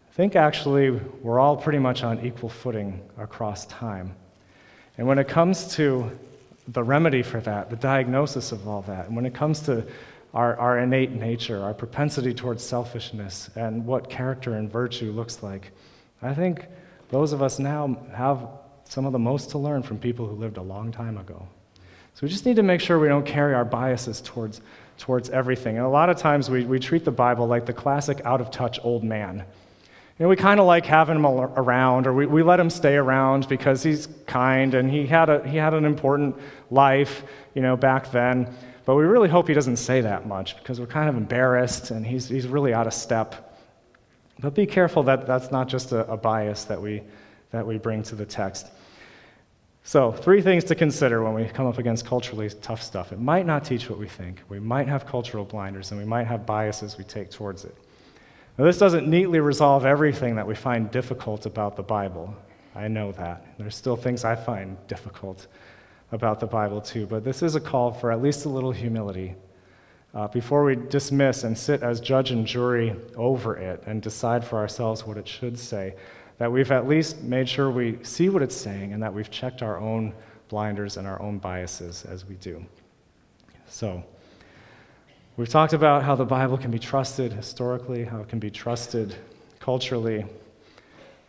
I 0.10 0.14
think 0.14 0.36
actually 0.36 0.92
we're 1.22 1.40
all 1.40 1.58
pretty 1.58 1.80
much 1.80 2.04
on 2.04 2.26
equal 2.26 2.50
footing 2.50 3.02
across 3.18 3.66
time. 3.66 4.16
And 4.98 5.08
when 5.08 5.18
it 5.18 5.28
comes 5.28 5.76
to 5.76 6.18
the 6.72 6.84
remedy 6.84 7.24
for 7.24 7.40
that, 7.42 7.70
the 7.70 7.76
diagnosis 7.76 8.52
of 8.52 8.68
all 8.68 8.82
that, 8.84 9.08
and 9.08 9.16
when 9.16 9.26
it 9.26 9.34
comes 9.34 9.62
to 9.62 9.86
our, 10.34 10.56
our 10.58 10.80
innate 10.80 11.12
nature, 11.12 11.62
our 11.64 11.74
propensity 11.74 12.34
towards 12.34 12.64
selfishness, 12.64 13.50
and 13.56 13.86
what 13.86 14.10
character 14.10 14.54
and 14.54 14.72
virtue 14.72 15.12
looks 15.12 15.42
like, 15.42 15.72
I 16.22 16.34
think 16.34 16.66
those 17.10 17.34
of 17.34 17.42
us 17.42 17.60
now 17.60 17.98
have 18.14 18.48
some 18.84 19.06
of 19.06 19.12
the 19.12 19.20
most 19.20 19.52
to 19.52 19.58
learn 19.58 19.84
from 19.84 19.98
people 19.98 20.28
who 20.28 20.36
lived 20.36 20.58
a 20.58 20.62
long 20.62 20.92
time 20.92 21.18
ago. 21.18 21.48
So 22.16 22.22
we 22.24 22.30
just 22.30 22.46
need 22.46 22.58
to 22.58 22.64
make 22.64 22.82
sure 22.82 23.00
we 23.00 23.08
don't 23.08 23.26
carry 23.26 23.54
our 23.54 23.66
biases 23.66 24.20
towards, 24.22 24.62
towards 24.98 25.30
everything. 25.30 25.78
And 25.78 25.86
a 25.86 25.90
lot 25.90 26.10
of 26.10 26.18
times 26.18 26.50
we, 26.50 26.66
we 26.66 26.80
treat 26.80 27.06
the 27.06 27.12
Bible 27.12 27.48
like 27.48 27.66
the 27.66 27.74
classic 27.74 28.22
out 28.26 28.42
of 28.42 28.52
touch 28.52 28.80
old 28.84 29.04
man. 29.04 29.46
You 30.20 30.26
know, 30.26 30.30
we 30.30 30.36
kind 30.36 30.60
of 30.60 30.66
like 30.66 30.86
having 30.86 31.16
him 31.16 31.26
around, 31.26 32.06
or 32.06 32.14
we, 32.14 32.26
we 32.26 32.44
let 32.44 32.60
him 32.60 32.70
stay 32.70 32.98
around 32.98 33.48
because 33.48 33.84
he's 33.84 34.10
kind 34.28 34.74
and 34.74 34.92
he 34.92 35.08
had, 35.08 35.30
a, 35.30 35.48
he 35.48 35.56
had 35.56 35.74
an 35.74 35.86
important 35.86 36.36
life, 36.70 37.24
you 37.54 37.62
know, 37.62 37.78
back 37.78 38.12
then. 38.12 38.54
But 38.84 38.96
we 38.96 39.06
really 39.06 39.30
hope 39.30 39.48
he 39.48 39.54
doesn't 39.54 39.78
say 39.78 40.02
that 40.02 40.28
much 40.28 40.58
because 40.58 40.78
we're 40.78 40.88
kind 40.88 41.08
of 41.08 41.16
embarrassed 41.16 41.92
and 41.92 42.06
he's, 42.06 42.28
he's 42.28 42.48
really 42.48 42.74
out 42.74 42.86
of 42.86 42.94
step. 42.94 43.58
But 44.40 44.56
be 44.56 44.66
careful 44.66 45.04
that 45.04 45.26
that's 45.26 45.52
not 45.52 45.70
just 45.70 45.94
a, 45.94 46.06
a 46.12 46.18
bias 46.18 46.66
that 46.66 46.82
we, 46.82 47.02
that 47.52 47.66
we 47.66 47.78
bring 47.78 48.04
to 48.04 48.16
the 48.16 48.26
text. 48.26 48.68
So, 49.86 50.12
three 50.12 50.42
things 50.42 50.66
to 50.66 50.76
consider 50.76 51.24
when 51.24 51.34
we 51.34 51.46
come 51.46 51.66
up 51.66 51.78
against 51.78 52.06
culturally 52.06 52.50
tough 52.50 52.84
stuff. 52.84 53.14
It 53.14 53.20
might 53.20 53.46
not 53.46 53.64
teach 53.64 53.90
what 53.90 53.98
we 53.98 54.08
think. 54.08 54.42
We 54.50 54.60
might 54.60 54.90
have 54.90 55.06
cultural 55.06 55.46
blinders, 55.46 55.92
and 55.92 56.00
we 56.00 56.06
might 56.06 56.28
have 56.28 56.46
biases 56.46 56.98
we 56.98 57.06
take 57.06 57.32
towards 57.32 57.64
it. 57.64 57.76
Now, 58.60 58.66
this 58.66 58.78
doesn't 58.78 59.08
neatly 59.08 59.40
resolve 59.40 59.86
everything 59.86 60.36
that 60.36 60.46
we 60.46 60.54
find 60.54 60.92
difficult 60.92 61.46
about 61.46 61.78
the 61.78 61.82
Bible. 61.82 62.36
I 62.76 62.90
know 62.90 63.14
that. 63.14 63.46
There's 63.58 63.74
still 63.74 63.96
things 63.96 64.26
I 64.26 64.36
find 64.36 64.76
difficult 64.88 65.48
about 66.12 66.42
the 66.42 66.46
Bible, 66.46 66.82
too. 66.82 67.06
But 67.06 67.24
this 67.24 67.42
is 67.42 67.56
a 67.56 67.62
call 67.62 67.94
for 67.94 68.12
at 68.12 68.22
least 68.22 68.44
a 68.44 68.50
little 68.50 68.74
humility 68.74 69.36
uh, 70.14 70.28
before 70.28 70.66
we 70.66 70.76
dismiss 70.76 71.46
and 71.46 71.58
sit 71.58 71.84
as 71.84 72.02
judge 72.02 72.32
and 72.32 72.46
jury 72.46 72.98
over 73.16 73.56
it 73.56 73.82
and 73.86 74.02
decide 74.02 74.44
for 74.44 74.58
ourselves 74.58 75.08
what 75.08 75.16
it 75.16 75.26
should 75.26 75.58
say 75.58 75.96
that 76.38 76.52
we've 76.52 76.72
at 76.74 76.86
least 76.86 77.22
made 77.22 77.48
sure 77.48 77.72
we 77.72 77.98
see 78.04 78.28
what 78.28 78.42
it's 78.42 78.58
saying 78.58 78.92
and 78.92 79.02
that 79.02 79.14
we've 79.14 79.32
checked 79.32 79.62
our 79.62 79.80
own 79.80 80.14
blinders 80.50 80.98
and 80.98 81.08
our 81.08 81.22
own 81.22 81.38
biases 81.38 82.04
as 82.04 82.26
we 82.26 82.36
do. 82.36 82.66
So, 83.70 84.04
we've 85.40 85.48
talked 85.48 85.72
about 85.72 86.04
how 86.04 86.16
the 86.16 86.26
Bible 86.26 86.58
can 86.58 86.70
be 86.70 86.78
trusted 86.78 87.32
historically, 87.32 88.04
how 88.04 88.20
it 88.20 88.28
can 88.28 88.40
be 88.40 88.52
trusted 88.52 89.16
culturally. 89.62 90.26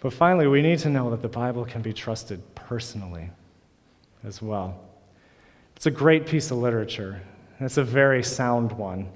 But 0.01 0.13
finally, 0.13 0.49
we 0.49 0.63
need 0.63 0.81
to 0.81 0.89
know 0.89 1.11
that 1.11 1.23
the 1.23 1.29
Bible 1.29 1.65
can 1.65 1.81
be 1.81 1.93
trusted 1.93 2.43
personally 2.57 3.31
as 4.25 4.43
well. 4.43 4.81
It's 5.77 5.87
a 5.87 5.93
great 5.93 6.27
piece 6.27 6.51
of 6.51 6.59
literature, 6.59 7.23
and 7.57 7.67
it's 7.67 7.77
a 7.77 7.85
very 7.85 8.25
sound 8.25 8.73
one, 8.73 9.09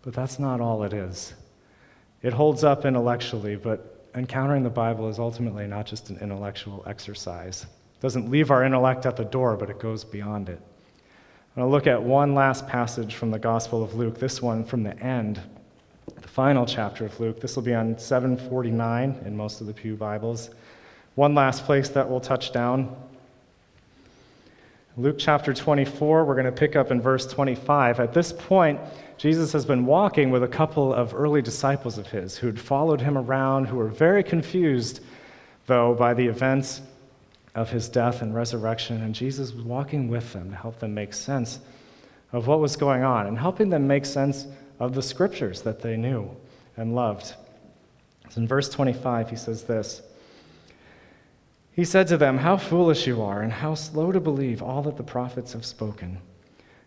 but 0.00 0.14
that's 0.14 0.38
not 0.38 0.62
all 0.62 0.82
it 0.82 0.94
is. 0.94 1.34
It 2.22 2.32
holds 2.32 2.64
up 2.64 2.86
intellectually, 2.86 3.56
but 3.56 4.08
encountering 4.14 4.62
the 4.62 4.70
Bible 4.70 5.10
is 5.10 5.18
ultimately 5.18 5.66
not 5.66 5.84
just 5.84 6.08
an 6.08 6.16
intellectual 6.22 6.82
exercise. 6.86 7.64
It 7.64 8.00
doesn't 8.00 8.30
leave 8.30 8.50
our 8.50 8.64
intellect 8.64 9.04
at 9.04 9.18
the 9.18 9.26
door, 9.26 9.58
but 9.58 9.68
it 9.68 9.78
goes 9.78 10.04
beyond 10.04 10.48
it. 10.48 10.62
I'm 11.58 11.62
going 11.62 11.70
to 11.70 11.74
look 11.74 11.86
at 11.88 12.00
one 12.00 12.36
last 12.36 12.68
passage 12.68 13.16
from 13.16 13.32
the 13.32 13.38
Gospel 13.40 13.82
of 13.82 13.94
Luke, 13.94 14.20
this 14.20 14.40
one 14.40 14.64
from 14.64 14.84
the 14.84 14.96
end, 15.00 15.40
the 16.14 16.28
final 16.28 16.64
chapter 16.64 17.04
of 17.04 17.18
Luke. 17.18 17.40
This 17.40 17.56
will 17.56 17.64
be 17.64 17.74
on 17.74 17.98
749 17.98 19.22
in 19.26 19.36
most 19.36 19.60
of 19.60 19.66
the 19.66 19.72
Pew 19.72 19.96
Bibles. 19.96 20.50
One 21.16 21.34
last 21.34 21.64
place 21.64 21.88
that 21.88 22.08
we'll 22.08 22.20
touch 22.20 22.52
down. 22.52 22.94
Luke 24.96 25.16
chapter 25.18 25.52
24, 25.52 26.24
we're 26.24 26.34
going 26.34 26.46
to 26.46 26.52
pick 26.52 26.76
up 26.76 26.92
in 26.92 27.00
verse 27.00 27.26
25. 27.26 27.98
At 27.98 28.14
this 28.14 28.32
point, 28.32 28.78
Jesus 29.16 29.50
has 29.50 29.66
been 29.66 29.84
walking 29.84 30.30
with 30.30 30.44
a 30.44 30.48
couple 30.48 30.94
of 30.94 31.12
early 31.12 31.42
disciples 31.42 31.98
of 31.98 32.06
his 32.06 32.36
who'd 32.36 32.60
followed 32.60 33.00
him 33.00 33.18
around, 33.18 33.64
who 33.64 33.78
were 33.78 33.88
very 33.88 34.22
confused, 34.22 35.00
though, 35.66 35.92
by 35.92 36.14
the 36.14 36.28
events 36.28 36.82
of 37.58 37.70
his 37.70 37.88
death 37.88 38.22
and 38.22 38.32
resurrection. 38.32 39.02
And 39.02 39.12
Jesus 39.12 39.52
was 39.52 39.64
walking 39.64 40.08
with 40.08 40.32
them 40.32 40.50
to 40.50 40.56
help 40.56 40.78
them 40.78 40.94
make 40.94 41.12
sense 41.12 41.58
of 42.30 42.46
what 42.46 42.60
was 42.60 42.76
going 42.76 43.02
on 43.02 43.26
and 43.26 43.36
helping 43.36 43.68
them 43.68 43.88
make 43.88 44.06
sense 44.06 44.46
of 44.78 44.94
the 44.94 45.02
scriptures 45.02 45.62
that 45.62 45.80
they 45.80 45.96
knew 45.96 46.30
and 46.76 46.94
loved. 46.94 47.34
So 48.30 48.40
in 48.40 48.46
verse 48.46 48.68
25, 48.68 49.30
he 49.30 49.36
says 49.36 49.64
this 49.64 50.02
He 51.72 51.84
said 51.84 52.06
to 52.08 52.16
them, 52.16 52.38
How 52.38 52.56
foolish 52.56 53.08
you 53.08 53.20
are, 53.22 53.42
and 53.42 53.52
how 53.52 53.74
slow 53.74 54.12
to 54.12 54.20
believe 54.20 54.62
all 54.62 54.82
that 54.82 54.96
the 54.96 55.02
prophets 55.02 55.52
have 55.52 55.64
spoken. 55.64 56.18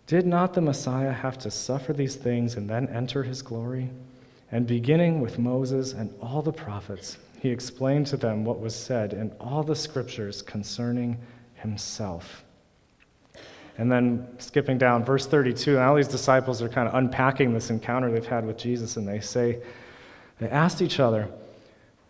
Did 0.07 0.25
not 0.25 0.53
the 0.53 0.61
Messiah 0.61 1.11
have 1.11 1.37
to 1.39 1.51
suffer 1.51 1.91
these 1.91 2.15
things 2.15 2.55
and 2.55 2.69
then 2.69 2.87
enter 2.87 3.23
his 3.23 3.41
glory? 3.41 3.89
And 4.53 4.65
beginning 4.65 5.19
with 5.19 5.37
Moses 5.37 5.91
and 5.91 6.13
all 6.21 6.41
the 6.41 6.53
prophets, 6.53 7.17
he 7.41 7.49
explained 7.49 8.05
to 8.05 8.17
them 8.17 8.45
what 8.45 8.59
was 8.59 8.75
said 8.75 9.13
in 9.13 9.31
all 9.39 9.63
the 9.63 9.75
scriptures 9.75 10.43
concerning 10.43 11.17
himself. 11.55 12.43
And 13.79 13.91
then 13.91 14.27
skipping 14.37 14.77
down, 14.77 15.03
verse 15.03 15.25
32, 15.25 15.73
now 15.73 15.95
these 15.95 16.07
disciples 16.07 16.61
are 16.61 16.69
kind 16.69 16.87
of 16.87 16.93
unpacking 16.93 17.51
this 17.51 17.71
encounter 17.71 18.11
they've 18.11 18.23
had 18.23 18.45
with 18.45 18.59
Jesus, 18.59 18.95
and 18.95 19.07
they 19.07 19.19
say, 19.19 19.59
they 20.39 20.49
asked 20.49 20.83
each 20.83 20.99
other, 20.99 21.29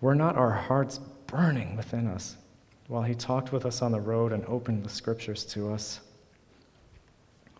Were 0.01 0.15
not 0.15 0.35
our 0.35 0.51
hearts 0.51 0.99
burning 1.27 1.77
within 1.77 2.07
us 2.07 2.35
while 2.87 3.03
he 3.03 3.15
talked 3.15 3.53
with 3.53 3.65
us 3.65 3.81
on 3.81 3.93
the 3.93 4.01
road 4.01 4.33
and 4.33 4.45
opened 4.47 4.83
the 4.83 4.89
scriptures 4.89 5.45
to 5.45 5.71
us? 5.71 6.01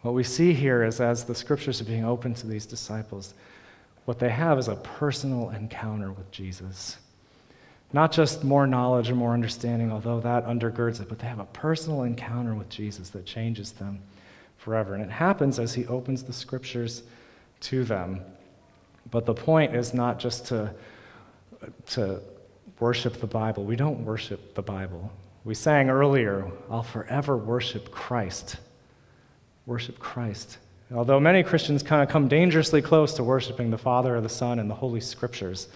What 0.02 0.14
we 0.14 0.26
see 0.26 0.52
here 0.52 0.84
is 0.84 1.00
as 1.00 1.24
the 1.24 1.36
scriptures 1.36 1.80
are 1.80 1.86
being 1.86 2.04
opened 2.04 2.36
to 2.38 2.48
these 2.48 2.66
disciples, 2.66 3.34
what 4.04 4.20
they 4.20 4.30
have 4.30 4.60
is 4.60 4.68
a 4.68 4.76
personal 4.76 5.52
encounter 5.52 6.12
with 6.12 6.30
Jesus. 6.32 6.98
Not 7.94 8.12
just 8.12 8.44
more 8.44 8.66
knowledge 8.66 9.10
or 9.10 9.16
more 9.16 9.34
understanding, 9.34 9.92
although 9.92 10.20
that 10.22 10.46
undergirds 10.46 11.02
it, 11.02 11.10
but 11.10 11.20
they 11.20 11.28
have 11.28 11.40
a 11.40 11.46
personal 11.46 12.04
encounter 12.04 12.56
with 12.56 12.70
Jesus 12.70 13.10
that 13.10 13.26
changes 13.26 13.74
them 13.74 14.00
forever. 14.58 14.94
And 14.94 15.04
it 15.04 15.10
happens 15.10 15.60
as 15.60 15.74
he 15.74 15.86
opens 15.88 16.24
the 16.24 16.34
scriptures 16.34 17.04
to 17.62 17.84
them. 17.84 18.22
But 19.10 19.26
the 19.26 19.34
point 19.34 19.76
is 19.76 19.94
not 19.94 20.20
just 20.20 20.46
to, 20.48 20.74
to 21.88 22.22
worship 22.80 23.20
the 23.20 23.28
Bible. 23.28 23.66
We 23.66 23.76
don't 23.76 24.06
worship 24.06 24.56
the 24.56 24.62
Bible. 24.62 25.12
We 25.44 25.54
sang 25.56 25.90
earlier, 25.90 26.50
I'll 26.70 26.84
forever 26.84 27.36
worship 27.36 27.92
Christ. 27.92 28.58
Worship 29.66 30.00
Christ. 30.00 30.60
Although 30.94 31.20
many 31.20 31.42
Christians 31.44 31.84
kind 31.84 32.04
of 32.04 32.10
come 32.10 32.28
dangerously 32.28 32.82
close 32.82 33.14
to 33.16 33.24
worshiping 33.24 33.72
the 33.72 33.78
Father 33.78 34.16
or 34.16 34.22
the 34.22 34.30
Son 34.30 34.60
and 34.60 34.70
the 34.70 34.76
Holy 34.76 35.00
Scriptures, 35.00 35.68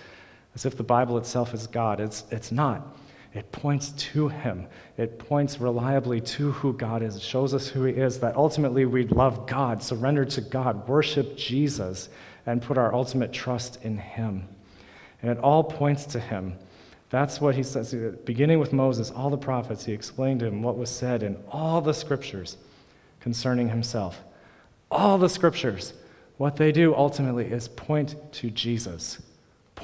as 0.55 0.65
if 0.65 0.75
the 0.77 0.83
Bible 0.83 1.17
itself 1.17 1.53
is 1.53 1.67
God. 1.67 1.99
It's, 1.99 2.23
it's 2.31 2.51
not. 2.51 2.97
It 3.33 3.51
points 3.51 3.91
to 3.91 4.29
Him. 4.29 4.67
It 4.97 5.19
points 5.19 5.59
reliably 5.59 6.21
to 6.21 6.53
who 6.53 6.71
God 6.71 7.03
is. 7.03 7.17
It 7.17 7.21
shows 7.21 7.53
us 7.53 7.67
who 7.67 7.83
He 7.83 7.93
is, 7.93 8.19
that 8.21 8.37
ultimately 8.37 8.85
we 8.85 9.05
love 9.07 9.45
God, 9.45 9.83
surrender 9.83 10.23
to 10.23 10.41
God, 10.41 10.87
worship 10.87 11.35
Jesus, 11.35 12.07
and 12.45 12.61
put 12.61 12.77
our 12.77 12.95
ultimate 12.95 13.33
trust 13.33 13.83
in 13.83 13.97
Him. 13.97 14.47
And 15.21 15.29
it 15.29 15.37
all 15.39 15.65
points 15.65 16.05
to 16.07 16.19
Him. 16.19 16.57
That's 17.09 17.41
what 17.41 17.55
He 17.55 17.63
says. 17.63 17.93
Beginning 18.23 18.59
with 18.59 18.71
Moses, 18.71 19.11
all 19.11 19.29
the 19.29 19.37
prophets, 19.37 19.83
He 19.83 19.91
explained 19.91 20.39
to 20.39 20.47
him 20.47 20.63
what 20.63 20.77
was 20.77 20.89
said 20.89 21.21
in 21.21 21.37
all 21.51 21.81
the 21.81 21.93
scriptures 21.93 22.55
concerning 23.19 23.67
Himself. 23.67 24.23
All 24.89 25.17
the 25.17 25.29
scriptures, 25.29 25.93
what 26.37 26.55
they 26.55 26.71
do 26.71 26.95
ultimately 26.95 27.45
is 27.45 27.67
point 27.67 28.15
to 28.33 28.49
Jesus. 28.49 29.21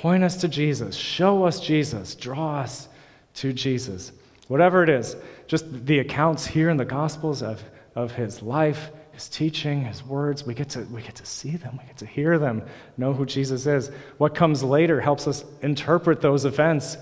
Point 0.01 0.23
us 0.23 0.35
to 0.37 0.47
Jesus. 0.47 0.95
Show 0.95 1.43
us 1.43 1.59
Jesus. 1.59 2.15
Draw 2.15 2.61
us 2.61 2.89
to 3.35 3.53
Jesus. 3.53 4.11
Whatever 4.47 4.81
it 4.81 4.89
is, 4.89 5.15
just 5.45 5.85
the 5.85 5.99
accounts 5.99 6.43
here 6.43 6.71
in 6.71 6.77
the 6.77 6.85
Gospels 6.85 7.43
of, 7.43 7.63
of 7.93 8.11
his 8.11 8.41
life, 8.41 8.89
his 9.11 9.29
teaching, 9.29 9.85
his 9.85 10.03
words, 10.03 10.43
we 10.43 10.55
get, 10.55 10.69
to, 10.69 10.79
we 10.85 11.03
get 11.03 11.13
to 11.17 11.25
see 11.27 11.55
them, 11.55 11.77
we 11.79 11.85
get 11.85 11.97
to 11.97 12.07
hear 12.07 12.39
them, 12.39 12.63
know 12.97 13.13
who 13.13 13.27
Jesus 13.27 13.67
is. 13.67 13.91
What 14.17 14.33
comes 14.33 14.63
later 14.63 14.99
helps 14.99 15.27
us 15.27 15.45
interpret 15.61 16.19
those 16.19 16.45
events 16.45 16.97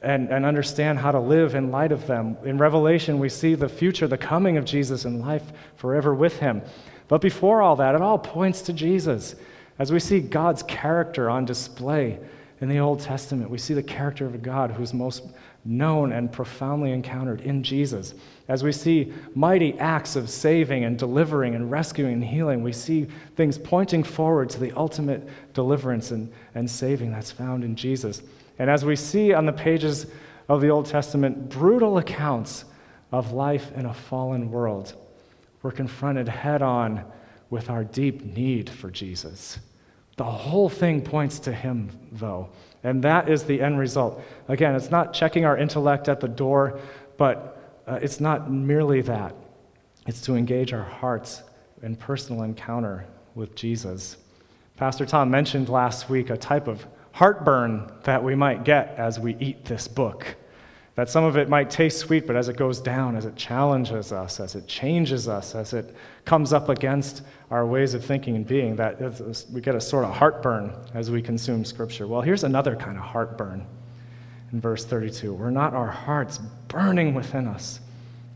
and, 0.00 0.28
and 0.28 0.46
understand 0.46 1.00
how 1.00 1.10
to 1.10 1.18
live 1.18 1.56
in 1.56 1.72
light 1.72 1.90
of 1.90 2.06
them. 2.06 2.36
In 2.44 2.56
Revelation, 2.56 3.18
we 3.18 3.30
see 3.30 3.56
the 3.56 3.68
future, 3.68 4.06
the 4.06 4.16
coming 4.16 4.58
of 4.58 4.64
Jesus 4.64 5.06
and 5.06 5.20
life 5.20 5.42
forever 5.74 6.14
with 6.14 6.38
him. 6.38 6.62
But 7.08 7.20
before 7.20 7.62
all 7.62 7.74
that, 7.74 7.96
it 7.96 8.00
all 8.00 8.16
points 8.16 8.62
to 8.62 8.72
Jesus. 8.72 9.34
As 9.76 9.90
we 9.90 9.98
see 9.98 10.20
God's 10.20 10.62
character 10.62 11.28
on 11.28 11.46
display 11.46 12.20
in 12.64 12.70
the 12.70 12.78
Old 12.78 12.98
Testament, 12.98 13.50
we 13.50 13.58
see 13.58 13.74
the 13.74 13.82
character 13.82 14.24
of 14.24 14.34
a 14.34 14.38
God 14.38 14.70
who's 14.70 14.94
most 14.94 15.22
known 15.66 16.12
and 16.12 16.32
profoundly 16.32 16.92
encountered 16.92 17.42
in 17.42 17.62
Jesus. 17.62 18.14
As 18.48 18.64
we 18.64 18.72
see 18.72 19.12
mighty 19.34 19.78
acts 19.78 20.16
of 20.16 20.30
saving 20.30 20.82
and 20.82 20.98
delivering 20.98 21.54
and 21.54 21.70
rescuing 21.70 22.14
and 22.14 22.24
healing, 22.24 22.62
we 22.62 22.72
see 22.72 23.06
things 23.36 23.58
pointing 23.58 24.02
forward 24.02 24.48
to 24.48 24.60
the 24.60 24.72
ultimate 24.78 25.28
deliverance 25.52 26.10
and, 26.10 26.32
and 26.54 26.70
saving 26.70 27.12
that's 27.12 27.30
found 27.30 27.64
in 27.64 27.76
Jesus. 27.76 28.22
And 28.58 28.70
as 28.70 28.82
we 28.82 28.96
see 28.96 29.34
on 29.34 29.44
the 29.44 29.52
pages 29.52 30.06
of 30.48 30.62
the 30.62 30.70
Old 30.70 30.86
Testament, 30.86 31.50
brutal 31.50 31.98
accounts 31.98 32.64
of 33.12 33.32
life 33.32 33.72
in 33.76 33.84
a 33.84 33.92
fallen 33.92 34.50
world, 34.50 34.94
we're 35.60 35.70
confronted 35.70 36.28
head 36.28 36.62
on 36.62 37.04
with 37.50 37.68
our 37.68 37.84
deep 37.84 38.24
need 38.24 38.70
for 38.70 38.90
Jesus. 38.90 39.58
The 40.16 40.24
whole 40.24 40.68
thing 40.68 41.02
points 41.02 41.38
to 41.40 41.52
him, 41.52 41.90
though, 42.12 42.50
and 42.84 43.02
that 43.02 43.28
is 43.28 43.44
the 43.44 43.60
end 43.60 43.78
result. 43.78 44.22
Again, 44.48 44.74
it's 44.74 44.90
not 44.90 45.12
checking 45.12 45.44
our 45.44 45.56
intellect 45.56 46.08
at 46.08 46.20
the 46.20 46.28
door, 46.28 46.78
but 47.16 47.82
uh, 47.86 47.98
it's 48.00 48.20
not 48.20 48.50
merely 48.50 49.00
that. 49.02 49.34
It's 50.06 50.20
to 50.22 50.36
engage 50.36 50.72
our 50.72 50.84
hearts 50.84 51.42
in 51.82 51.96
personal 51.96 52.42
encounter 52.42 53.06
with 53.34 53.54
Jesus. 53.54 54.16
Pastor 54.76 55.06
Tom 55.06 55.30
mentioned 55.30 55.68
last 55.68 56.08
week 56.08 56.30
a 56.30 56.36
type 56.36 56.68
of 56.68 56.86
heartburn 57.12 57.90
that 58.04 58.22
we 58.22 58.34
might 58.34 58.64
get 58.64 58.94
as 58.98 59.18
we 59.18 59.36
eat 59.36 59.64
this 59.64 59.88
book. 59.88 60.36
That 60.96 61.08
some 61.08 61.24
of 61.24 61.36
it 61.36 61.48
might 61.48 61.70
taste 61.70 61.98
sweet, 61.98 62.24
but 62.24 62.36
as 62.36 62.48
it 62.48 62.56
goes 62.56 62.80
down, 62.80 63.16
as 63.16 63.24
it 63.24 63.34
challenges 63.34 64.12
us, 64.12 64.38
as 64.38 64.54
it 64.54 64.68
changes 64.68 65.26
us, 65.28 65.56
as 65.56 65.72
it 65.72 65.92
comes 66.24 66.52
up 66.52 66.68
against 66.68 67.22
our 67.50 67.66
ways 67.66 67.94
of 67.94 68.04
thinking 68.04 68.36
and 68.36 68.46
being, 68.46 68.76
that 68.76 69.00
we 69.52 69.60
get 69.60 69.74
a 69.74 69.80
sort 69.80 70.04
of 70.04 70.14
heartburn 70.14 70.72
as 70.94 71.10
we 71.10 71.20
consume 71.20 71.64
Scripture. 71.64 72.06
Well, 72.06 72.20
here's 72.20 72.44
another 72.44 72.76
kind 72.76 72.96
of 72.96 73.02
heartburn 73.02 73.66
in 74.52 74.60
verse 74.60 74.84
32. 74.84 75.34
Were 75.34 75.50
not 75.50 75.74
our 75.74 75.90
hearts 75.90 76.38
burning 76.68 77.12
within 77.12 77.48
us 77.48 77.80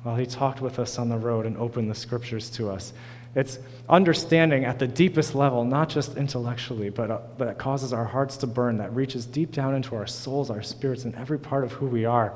while 0.03 0.17
He 0.17 0.27
talked 0.27 0.61
with 0.61 0.81
us 0.81 0.99
on 0.99 1.09
the 1.09 1.17
road 1.17 1.47
and 1.47 1.57
opened 1.59 1.89
the 1.89 1.95
Scriptures 1.95 2.51
to 2.51 2.71
us? 2.71 2.93
It's 3.35 3.59
understanding 3.89 4.65
at 4.65 4.79
the 4.79 4.87
deepest 4.87 5.35
level, 5.35 5.65
not 5.65 5.89
just 5.89 6.17
intellectually, 6.17 6.91
but, 6.91 7.11
uh, 7.11 7.21
but 7.37 7.57
causes 7.59 7.93
our 7.93 8.05
hearts 8.05 8.37
to 8.39 8.47
burn, 8.47 8.79
that 8.79 8.95
reaches 8.95 9.27
deep 9.27 9.53
down 9.53 9.75
into 9.75 9.95
our 9.95 10.07
souls, 10.07 10.51
our 10.51 10.63
spirits, 10.63 11.05
and 11.05 11.15
every 11.15 11.39
part 11.39 11.65
of 11.65 11.73
who 11.73 11.87
we 11.87 12.05
are, 12.05 12.33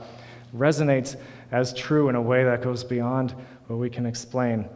resonates 0.55 1.17
as 1.51 1.73
true 1.75 2.09
in 2.09 2.15
a 2.15 2.23
way 2.23 2.45
that 2.45 2.63
goes 2.63 2.85
beyond 2.85 3.35
what 3.67 3.79
we 3.79 3.89
can 3.89 4.07
explain. 4.07 4.69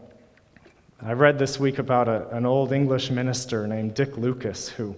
I 1.03 1.13
read 1.13 1.39
this 1.39 1.61
week 1.61 1.79
about 1.79 2.09
a, 2.09 2.29
an 2.35 2.47
old 2.47 2.73
English 2.73 3.11
minister 3.11 3.67
named 3.67 3.95
Dick 3.95 4.17
Lucas 4.17 4.69
who 4.69 4.97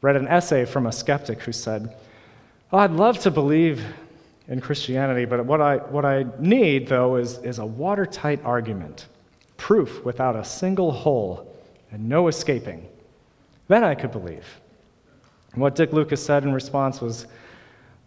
read 0.00 0.16
an 0.16 0.26
essay 0.26 0.64
from 0.64 0.86
a 0.86 0.92
skeptic 0.92 1.40
who 1.42 1.52
said, 1.52 1.94
oh, 2.72 2.78
I'd 2.78 2.90
love 2.90 3.20
to 3.20 3.30
believe 3.30 3.84
in 4.48 4.60
Christianity, 4.60 5.24
but 5.24 5.46
what 5.46 5.60
I, 5.60 5.76
what 5.76 6.04
I 6.04 6.26
need, 6.40 6.88
though, 6.88 7.16
is, 7.16 7.38
is 7.38 7.60
a 7.60 7.66
watertight 7.66 8.40
argument 8.44 9.06
proof 9.62 10.04
without 10.04 10.34
a 10.34 10.44
single 10.44 10.90
hole 10.90 11.56
and 11.92 12.08
no 12.08 12.26
escaping. 12.26 12.84
Then 13.68 13.84
I 13.84 13.94
could 13.94 14.10
believe. 14.10 14.44
And 15.52 15.62
what 15.62 15.76
Dick 15.76 15.92
Lucas 15.92 16.20
said 16.20 16.42
in 16.42 16.52
response 16.52 17.00
was, 17.00 17.28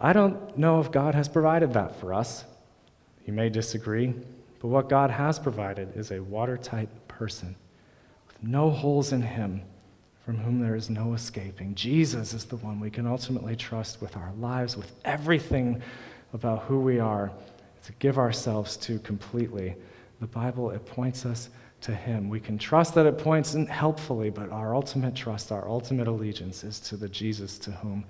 I 0.02 0.12
don't 0.12 0.58
know 0.58 0.82
if 0.82 0.91
God 0.91 1.15
has 1.15 1.30
provided 1.30 1.72
that 1.72 1.98
for 2.02 2.13
us. 2.13 2.44
You 3.26 3.32
may 3.32 3.48
disagree, 3.48 4.13
but 4.60 4.68
what 4.68 4.89
God 4.89 5.10
has 5.12 5.39
provided 5.39 5.96
is 5.96 6.12
a 6.12 6.22
watertight 6.22 6.89
person 7.08 7.56
with 8.28 8.44
no 8.44 8.70
holes 8.70 9.13
in 9.13 9.22
him 9.22 9.62
from 10.26 10.38
whom 10.38 10.60
there 10.60 10.76
is 10.76 10.89
no 10.89 11.13
escaping. 11.13 11.74
Jesus 11.74 12.34
is 12.34 12.44
the 12.44 12.58
one 12.58 12.82
we 12.82 12.89
can 12.89 13.08
ultimately 13.08 13.56
trust 13.56 14.02
with 14.02 14.18
our 14.18 14.34
lives, 14.39 14.76
with 14.76 14.91
everything 15.06 15.82
about 16.34 16.63
who 16.63 16.82
we 16.82 17.00
are, 17.00 17.32
to 17.86 17.94
give 17.94 18.18
ourselves 18.18 18.76
to 18.76 19.00
completely. 19.00 19.78
The 20.19 20.28
Bible, 20.28 20.71
it 20.71 20.86
points 20.86 21.25
us 21.25 21.49
to 21.82 21.93
Him. 21.93 22.30
We 22.30 22.39
can 22.39 22.58
trust 22.58 22.95
that 22.95 23.06
it 23.06 23.17
points 23.17 23.54
in 23.54 23.67
helpfully, 23.67 24.30
but 24.30 24.49
our 24.51 24.73
ultimate 24.73 25.15
trust, 25.15 25.51
our 25.51 25.67
ultimate 25.67 26.08
allegiance 26.08 26.63
is 26.63 26.80
to 26.82 26.97
the 26.97 27.10
Jesus 27.10 27.60
to 27.60 27.71
whom 27.71 28.06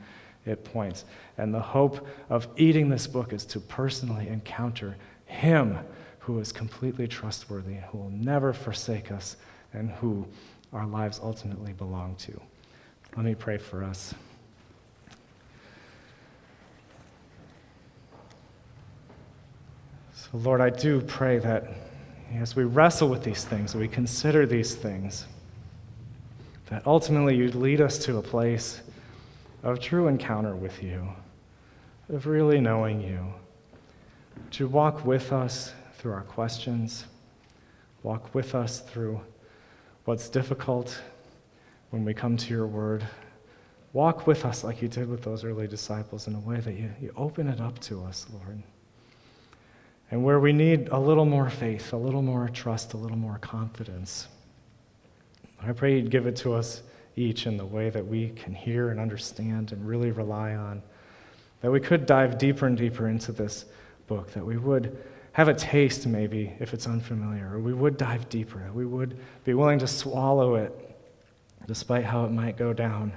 it 0.46 0.64
points. 0.64 1.06
And 1.38 1.54
the 1.54 1.60
hope 1.60 2.08
of 2.30 2.48
eating 2.56 2.90
this 2.90 3.08
book 3.08 3.34
is 3.34 3.46
to 3.48 3.60
personally 3.60 4.28
encounter 4.28 4.96
Him 5.26 5.80
who 6.20 6.40
is 6.40 6.52
completely 6.52 7.08
trustworthy, 7.08 7.76
who 7.92 7.98
will 7.98 8.10
never 8.10 8.54
forsake 8.54 9.12
us, 9.12 9.38
and 9.74 9.90
who 9.92 10.26
our 10.74 10.86
lives 10.86 11.20
ultimately 11.22 11.74
belong 11.74 12.16
to. 12.16 12.40
Let 13.16 13.26
me 13.26 13.36
pray 13.36 13.58
for 13.58 13.84
us. 13.84 14.14
So, 20.14 20.30
Lord, 20.34 20.62
I 20.62 20.70
do 20.70 21.02
pray 21.02 21.38
that 21.40 21.85
as 22.34 22.56
we 22.56 22.64
wrestle 22.64 23.10
with 23.10 23.24
these 23.24 23.44
things, 23.44 23.76
we 23.76 23.88
consider 23.88 24.46
these 24.46 24.76
things, 24.76 25.26
that 26.70 26.86
ultimately 26.88 27.36
you'd 27.36 27.56
lead 27.56 27.82
us 27.82 27.98
to 28.00 28.18
a 28.18 28.22
place 28.22 28.82
of 29.64 29.80
true 29.80 30.08
encounter 30.08 30.56
with 30.56 30.82
you, 30.82 31.08
of 32.10 32.28
really 32.28 32.60
knowing 32.60 33.02
you, 33.02 33.34
to 34.52 34.68
walk 34.68 35.06
with 35.06 35.32
us 35.32 35.74
through 35.98 36.14
our 36.14 36.24
questions, 36.24 37.06
walk 38.04 38.34
with 38.36 38.54
us 38.54 38.80
through 38.80 39.20
what's 40.06 40.30
difficult 40.30 41.02
when 41.90 42.04
we 42.06 42.14
come 42.14 42.38
to 42.38 42.54
your 42.54 42.68
word, 42.68 43.06
walk 43.94 44.28
with 44.28 44.46
us 44.46 44.64
like 44.64 44.82
you 44.82 44.88
did 44.88 45.08
with 45.08 45.24
those 45.24 45.44
early 45.44 45.68
disciples 45.68 46.28
in 46.28 46.36
a 46.36 46.40
way 46.40 46.60
that 46.60 46.74
you, 46.74 46.92
you 47.02 47.14
open 47.16 47.48
it 47.48 47.62
up 47.62 47.80
to 47.80 48.04
us, 48.04 48.26
Lord. 48.34 48.62
And 50.12 50.24
where 50.24 50.40
we 50.40 50.54
need 50.54 50.90
a 50.90 51.00
little 51.00 51.26
more 51.26 51.50
faith, 51.50 51.92
a 51.94 51.98
little 51.98 52.22
more 52.22 52.48
trust, 52.50 52.94
a 52.94 52.98
little 52.98 53.18
more 53.18 53.40
confidence, 53.40 54.28
I 55.62 55.72
pray 55.72 55.96
you'd 55.96 56.12
give 56.12 56.28
it 56.28 56.36
to 56.38 56.54
us 56.54 56.84
each 57.16 57.48
in 57.48 57.58
the 57.58 57.66
way 57.66 57.90
that 57.90 58.06
we 58.06 58.30
can 58.30 58.54
hear 58.54 58.90
and 58.90 59.00
understand 59.00 59.72
and 59.72 59.88
really 59.88 60.12
rely 60.12 60.54
on. 60.54 60.84
That 61.62 61.72
we 61.72 61.80
could 61.80 62.06
dive 62.06 62.38
deeper 62.38 62.68
and 62.68 62.78
deeper 62.78 63.08
into 63.08 63.32
this 63.32 63.66
book, 64.08 64.32
that 64.34 64.46
we 64.46 64.58
would 64.58 64.96
have 65.32 65.48
a 65.48 65.54
taste, 65.54 66.06
maybe, 66.06 66.54
if 66.60 66.74
it's 66.74 66.88
unfamiliar, 66.88 67.56
or 67.56 67.60
we 67.60 67.74
would 67.74 67.98
dive 67.98 68.30
deeper, 68.30 68.60
that 68.60 68.74
we 68.74 68.86
would 68.86 69.18
be 69.44 69.54
willing 69.54 69.80
to 69.80 69.88
swallow 69.88 70.56
it 70.56 70.72
despite 71.66 72.06
how 72.06 72.26
it 72.26 72.32
might 72.32 72.58
go 72.58 72.72
down. 72.72 73.12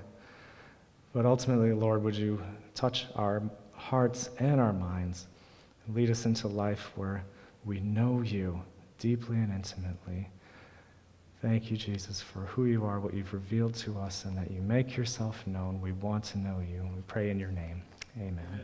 But 1.12 1.26
ultimately, 1.26 1.72
Lord, 1.72 2.02
would 2.02 2.16
you 2.16 2.42
touch 2.74 3.06
our 3.14 3.42
hearts 3.72 4.30
and 4.38 4.60
our 4.60 4.72
minds 4.72 5.26
lead 5.94 6.10
us 6.10 6.26
into 6.26 6.48
life 6.48 6.90
where 6.96 7.24
we 7.64 7.80
know 7.80 8.22
you 8.22 8.60
deeply 8.98 9.36
and 9.36 9.52
intimately. 9.52 10.28
Thank 11.40 11.70
you, 11.70 11.76
Jesus, 11.76 12.20
for 12.20 12.40
who 12.40 12.64
you 12.64 12.84
are, 12.84 12.98
what 12.98 13.14
you've 13.14 13.32
revealed 13.32 13.74
to 13.76 13.98
us, 13.98 14.24
and 14.24 14.36
that 14.36 14.50
you 14.50 14.60
make 14.60 14.96
yourself 14.96 15.46
known. 15.46 15.80
We 15.80 15.92
want 15.92 16.24
to 16.24 16.38
know 16.38 16.60
you. 16.60 16.88
We 16.94 17.02
pray 17.02 17.30
in 17.30 17.38
your 17.38 17.52
name. 17.52 17.82
Amen. 18.18 18.60